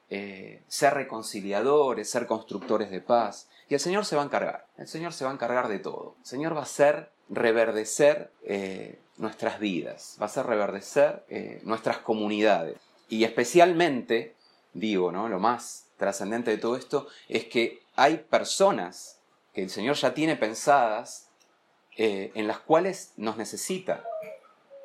eh, 0.10 0.64
ser 0.68 0.94
reconciliadores, 0.94 2.10
ser 2.10 2.28
constructores 2.28 2.90
de 2.90 3.02
paz. 3.02 3.50
Y 3.70 3.74
el 3.74 3.80
Señor 3.80 4.06
se 4.06 4.16
va 4.16 4.22
a 4.22 4.26
encargar. 4.26 4.66
El 4.78 4.88
Señor 4.88 5.14
se 5.14 5.26
va 5.26 5.32
a 5.32 5.34
encargar 5.34 5.68
de 5.68 5.80
todo. 5.80 6.16
El 6.20 6.26
Señor 6.26 6.56
va 6.56 6.62
a 6.62 6.66
ser 6.66 7.12
reverdecer 7.30 8.32
eh, 8.44 9.00
nuestras 9.18 9.60
vidas, 9.60 10.18
va 10.22 10.28
a 10.28 10.44
reverdecer 10.44 11.26
eh, 11.30 11.62
nuestras 11.64 11.98
comunidades. 12.00 12.78
Y 13.10 13.24
especialmente, 13.24 14.36
digo, 14.74 15.12
¿no? 15.12 15.28
lo 15.28 15.40
más 15.40 15.88
trascendente 15.98 16.52
de 16.52 16.58
todo 16.58 16.76
esto 16.76 17.08
es 17.28 17.46
que 17.46 17.82
hay 17.96 18.18
personas 18.18 19.20
que 19.54 19.64
el 19.64 19.70
Señor 19.70 19.96
ya 19.96 20.14
tiene 20.14 20.36
pensadas 20.36 21.30
eh, 21.96 22.32
en 22.36 22.48
las 22.48 22.60
cuales 22.60 23.14
nos 23.18 23.38
necesita. 23.38 24.04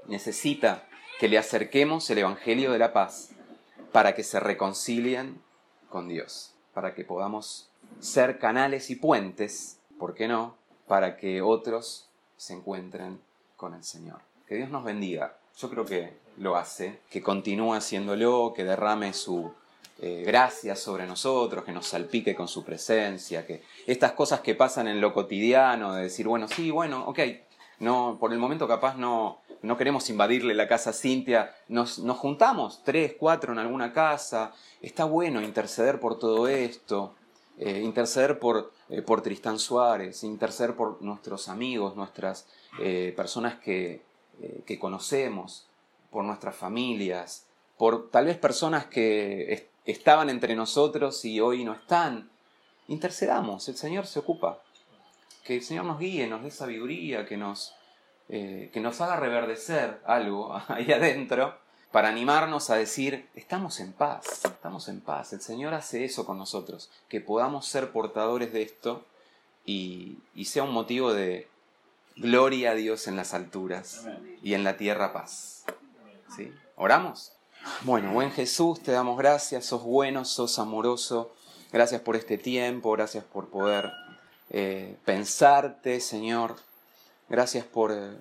Necesita 0.07 0.89
que 1.21 1.29
le 1.29 1.39
acerquemos 1.39 2.09
el 2.11 2.19
Evangelio 2.19 2.73
de 2.73 2.79
la 2.79 2.93
paz 2.93 3.31
para 3.93 4.15
que 4.15 4.25
se 4.25 4.41
reconcilien 4.41 5.43
con 5.91 6.09
Dios, 6.09 6.55
para 6.73 6.95
que 6.95 7.05
podamos 7.05 7.71
ser 8.01 8.39
canales 8.39 8.89
y 8.89 8.97
puentes, 8.97 9.79
¿por 9.99 10.15
qué 10.15 10.27
no?, 10.27 10.57
para 10.89 11.17
que 11.17 11.43
otros 11.43 12.09
se 12.43 12.55
encuentren 12.55 13.21
con 13.57 13.73
el 13.73 13.85
Señor. 13.85 14.19
Que 14.49 14.57
Dios 14.57 14.69
nos 14.69 14.83
bendiga. 14.83 15.37
Yo 15.57 15.71
creo 15.71 15.85
que 15.85 16.19
lo 16.39 16.57
hace, 16.57 16.99
que 17.09 17.23
continúe 17.23 17.75
haciéndolo, 17.75 18.53
que 18.53 18.65
derrame 18.65 19.13
su 19.13 19.53
eh, 20.01 20.25
gracia 20.27 20.75
sobre 20.75 21.07
nosotros, 21.07 21.63
que 21.63 21.71
nos 21.71 21.87
salpique 21.87 22.35
con 22.35 22.49
su 22.49 22.65
presencia, 22.65 23.47
que 23.47 23.63
estas 23.87 24.13
cosas 24.13 24.41
que 24.41 24.57
pasan 24.57 24.89
en 24.89 25.01
lo 25.01 25.15
cotidiano, 25.15 25.95
de 25.95 26.03
decir, 26.03 26.27
bueno, 26.27 26.49
sí, 26.49 26.73
bueno, 26.73 27.05
ok, 27.07 27.21
no, 27.79 28.17
por 28.19 28.33
el 28.33 28.41
momento 28.41 28.67
capaz 28.67 28.97
no, 28.97 29.39
no 29.63 29.77
queremos 29.77 30.11
invadirle 30.11 30.55
la 30.55 30.67
casa 30.67 30.91
a 30.91 30.95
Cintia, 30.95 31.55
nos, 31.69 32.01
nos 32.01 32.19
juntamos 32.19 32.83
tres, 32.83 33.15
cuatro 33.17 33.53
en 33.53 33.61
alguna 33.61 33.93
casa, 33.93 34.53
está 34.81 35.05
bueno 35.05 35.41
interceder 35.43 36.01
por 36.01 36.19
todo 36.19 36.49
esto, 36.49 37.15
eh, 37.59 37.83
interceder 37.85 38.41
por, 38.41 38.73
eh, 38.93 39.01
por 39.01 39.23
Tristán 39.23 39.59
Suárez, 39.59 40.23
interceder 40.23 40.77
por 40.77 41.01
nuestros 41.01 41.49
amigos, 41.49 41.97
nuestras 41.97 42.47
eh, 42.79 43.15
personas 43.17 43.55
que, 43.55 44.03
que, 44.67 44.79
conocemos, 44.79 45.67
por 46.11 46.25
nuestras 46.25 46.55
familias, 46.55 47.47
por 47.79 48.11
tal 48.11 48.27
vez 48.27 48.37
personas 48.37 48.85
que 48.85 49.71
estaban 49.87 50.29
entre 50.29 50.55
nosotros 50.55 51.25
y 51.25 51.41
hoy 51.41 51.65
no 51.65 51.73
están. 51.73 52.31
Intercedamos, 52.89 53.67
el 53.71 53.77
Señor 53.77 54.07
se 54.07 54.19
ocupa. 54.19 54.63
Que 55.43 55.57
el 55.57 55.63
Señor 55.63 55.87
nos 55.87 55.99
guíe, 55.99 56.27
nos 56.27 56.43
dé 56.43 56.51
sabiduría, 56.51 57.25
que 57.25 57.39
nos, 57.39 57.75
que 58.29 58.71
nos 58.75 59.01
haga 59.01 59.17
reverdecer 59.17 60.03
algo 60.05 60.55
ahí 60.69 60.93
adentro 60.93 61.62
para 61.93 62.09
animarnos 62.09 62.71
a 62.71 62.77
decir, 62.77 63.29
estamos 63.35 63.79
en 63.79 63.93
paz, 63.93 64.47
estamos 64.47 64.89
en 64.89 65.03
paz. 65.03 65.35
El 65.35 65.43
Señor 65.43 65.75
hace 65.75 66.05
eso 66.05 66.25
con 66.25 66.39
nosotros, 66.39 66.91
que 67.09 67.21
podamos 67.21 67.67
ser 67.67 67.93
portadores 67.93 68.53
de 68.55 68.63
esto 68.63 69.05
y, 69.67 70.19
sea 70.45 70.65
un 70.65 70.73
motivo 70.73 71.13
de 71.13 71.49
gloria 72.17 72.71
a 72.71 72.75
Dios 72.75 73.07
en 73.09 73.17
las 73.17 73.35
alturas 73.35 74.07
y 74.43 74.55
en 74.55 74.65
la 74.65 74.79
tierra 74.79 75.13
paz. 75.13 75.65
¿Sí? 76.35 76.51
¿Oramos? 76.77 77.33
Bueno, 77.83 78.13
buen 78.13 78.33
Jesús, 78.33 78.83
te 78.83 78.91
damos 78.91 79.19
gracias, 79.19 79.67
sos 79.67 79.83
bueno, 79.83 80.25
sos 80.25 80.59
amoroso. 80.59 81.35
Gracias 81.73 82.01
por 82.01 82.17
este 82.17 82.39
tiempo, 82.39 82.93
gracias 82.93 83.23
por 83.25 83.49
poder 83.51 83.93
eh, 84.49 84.97
pensarte, 85.05 86.01
Señor. 86.01 86.57
Gracias 87.29 87.67
por 87.67 87.93
eh, 87.93 88.17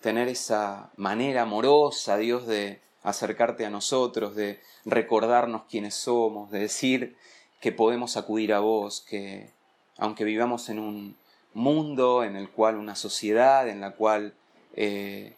tener 0.00 0.28
esa 0.28 0.90
manera 0.96 1.42
amorosa, 1.42 2.16
Dios, 2.16 2.46
de 2.46 2.85
acercarte 3.06 3.64
a 3.64 3.70
nosotros, 3.70 4.34
de 4.34 4.60
recordarnos 4.84 5.62
quiénes 5.70 5.94
somos, 5.94 6.50
de 6.50 6.58
decir 6.58 7.16
que 7.60 7.70
podemos 7.70 8.16
acudir 8.16 8.52
a 8.52 8.58
vos, 8.58 9.00
que 9.00 9.50
aunque 9.96 10.24
vivamos 10.24 10.68
en 10.70 10.80
un 10.80 11.16
mundo 11.54 12.24
en 12.24 12.34
el 12.34 12.50
cual 12.50 12.76
una 12.76 12.96
sociedad 12.96 13.68
en 13.68 13.80
la 13.80 13.92
cual 13.92 14.34
eh, 14.74 15.34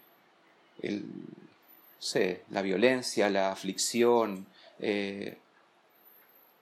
sé, 1.99 2.43
la 2.49 2.63
violencia, 2.63 3.29
la 3.29 3.53
aflicción, 3.53 4.47
eh, 4.81 5.37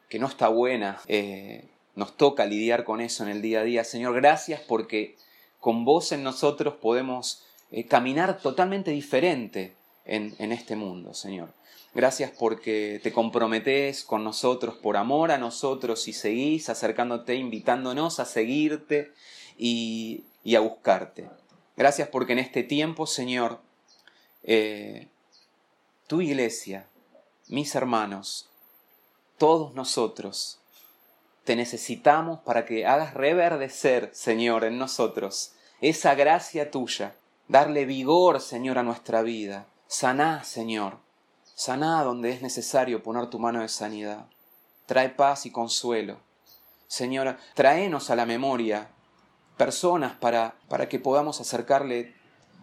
que 0.08 0.18
no 0.18 0.26
está 0.26 0.48
buena, 0.48 1.00
eh, 1.06 1.68
nos 1.94 2.16
toca 2.16 2.46
lidiar 2.46 2.82
con 2.82 3.00
eso 3.00 3.22
en 3.22 3.30
el 3.30 3.42
día 3.42 3.60
a 3.60 3.64
día. 3.64 3.84
Señor, 3.84 4.12
gracias 4.16 4.60
porque 4.60 5.14
con 5.60 5.84
vos 5.84 6.10
en 6.10 6.24
nosotros 6.24 6.74
podemos 6.74 7.44
caminar 7.88 8.38
totalmente 8.38 8.90
diferente 8.90 9.76
en, 10.06 10.52
este 10.52 10.76
mundo, 10.76 11.14
Señor. 11.14 11.52
Gracias 11.94 12.30
porque 12.38 13.00
te 13.02 13.12
comprometes 13.12 14.04
con 14.04 14.22
nosotros 14.22 14.76
por 14.76 14.96
amor 14.96 15.30
a 15.30 15.38
nosotros 15.38 16.08
y 16.08 16.12
seguís 16.12 16.68
acercándote, 16.68 17.34
invitándonos 17.34 18.20
a 18.20 18.24
seguirte 18.24 19.12
y, 19.58 20.24
a 20.54 20.60
buscarte. 20.60 21.28
Gracias 21.76 22.08
porque 22.08 22.32
en 22.32 22.38
este 22.38 22.62
tiempo, 22.62 23.06
Señor, 23.06 23.60
eh, 24.42 25.08
tu 26.06 26.20
iglesia, 26.20 26.86
mis 27.48 27.74
hermanos, 27.74 28.48
todos 29.38 29.74
nosotros, 29.74 30.60
te 31.44 31.56
necesitamos 31.56 32.40
para 32.40 32.66
que 32.66 32.86
hagas 32.86 33.14
reverdecer, 33.14 34.10
Señor, 34.12 34.64
en 34.64 34.78
nosotros 34.78 35.52
esa 35.80 36.14
gracia 36.14 36.70
tuya, 36.70 37.14
darle 37.48 37.84
vigor, 37.84 38.40
Señor, 38.40 38.78
a 38.78 38.82
nuestra 38.82 39.22
vida. 39.22 39.66
Saná, 39.88 40.42
Señor. 40.42 40.98
Saná 41.54 42.02
donde 42.02 42.30
es 42.30 42.42
necesario 42.42 43.02
poner 43.02 43.30
tu 43.30 43.38
mano 43.38 43.60
de 43.60 43.68
sanidad. 43.68 44.26
Trae 44.86 45.10
paz 45.10 45.46
y 45.46 45.50
consuelo. 45.50 46.18
Señor, 46.88 47.36
tráenos 47.54 48.10
a 48.10 48.16
la 48.16 48.26
memoria 48.26 48.90
personas 49.56 50.14
para, 50.14 50.56
para 50.68 50.88
que 50.88 50.98
podamos 50.98 51.40
acercarle, 51.40 52.14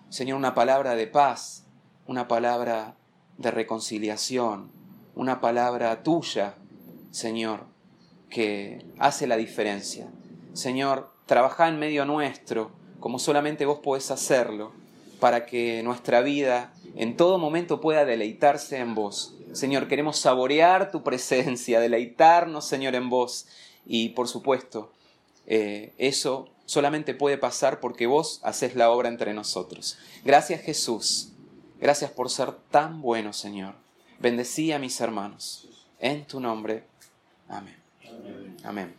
Señor, 0.09 0.37
una 0.37 0.53
palabra 0.53 0.95
de 0.95 1.07
paz, 1.07 1.65
una 2.07 2.27
palabra 2.27 2.95
de 3.37 3.51
reconciliación, 3.51 4.71
una 5.15 5.41
palabra 5.41 6.03
tuya, 6.03 6.55
Señor, 7.11 7.65
que 8.29 8.85
hace 8.99 9.27
la 9.27 9.37
diferencia. 9.37 10.07
Señor, 10.53 11.09
trabaja 11.25 11.67
en 11.67 11.79
medio 11.79 12.05
nuestro, 12.05 12.71
como 12.99 13.17
solamente 13.17 13.65
vos 13.65 13.79
podés 13.79 14.11
hacerlo, 14.11 14.71
para 15.19 15.45
que 15.45 15.81
nuestra 15.83 16.21
vida 16.21 16.73
en 16.95 17.17
todo 17.17 17.37
momento 17.37 17.81
pueda 17.81 18.05
deleitarse 18.05 18.77
en 18.77 18.95
vos. 18.95 19.35
Señor, 19.53 19.87
queremos 19.87 20.17
saborear 20.17 20.91
tu 20.91 21.03
presencia, 21.03 21.79
deleitarnos, 21.79 22.65
Señor, 22.65 22.95
en 22.95 23.09
vos. 23.09 23.47
Y 23.85 24.09
por 24.09 24.27
supuesto, 24.27 24.91
eh, 25.45 25.93
eso 25.97 26.49
solamente 26.65 27.13
puede 27.13 27.37
pasar 27.37 27.79
porque 27.79 28.07
vos 28.07 28.39
haces 28.43 28.75
la 28.75 28.89
obra 28.89 29.09
entre 29.09 29.33
nosotros. 29.33 29.97
Gracias 30.23 30.61
Jesús. 30.61 31.29
Gracias 31.79 32.11
por 32.11 32.29
ser 32.29 32.53
tan 32.71 33.01
bueno, 33.01 33.33
Señor. 33.33 33.75
Bendecí 34.19 34.71
a 34.71 34.79
mis 34.79 35.01
hermanos. 35.01 35.67
En 35.99 36.25
tu 36.25 36.39
nombre. 36.39 36.85
Amén. 37.49 37.75
Amén. 38.63 38.91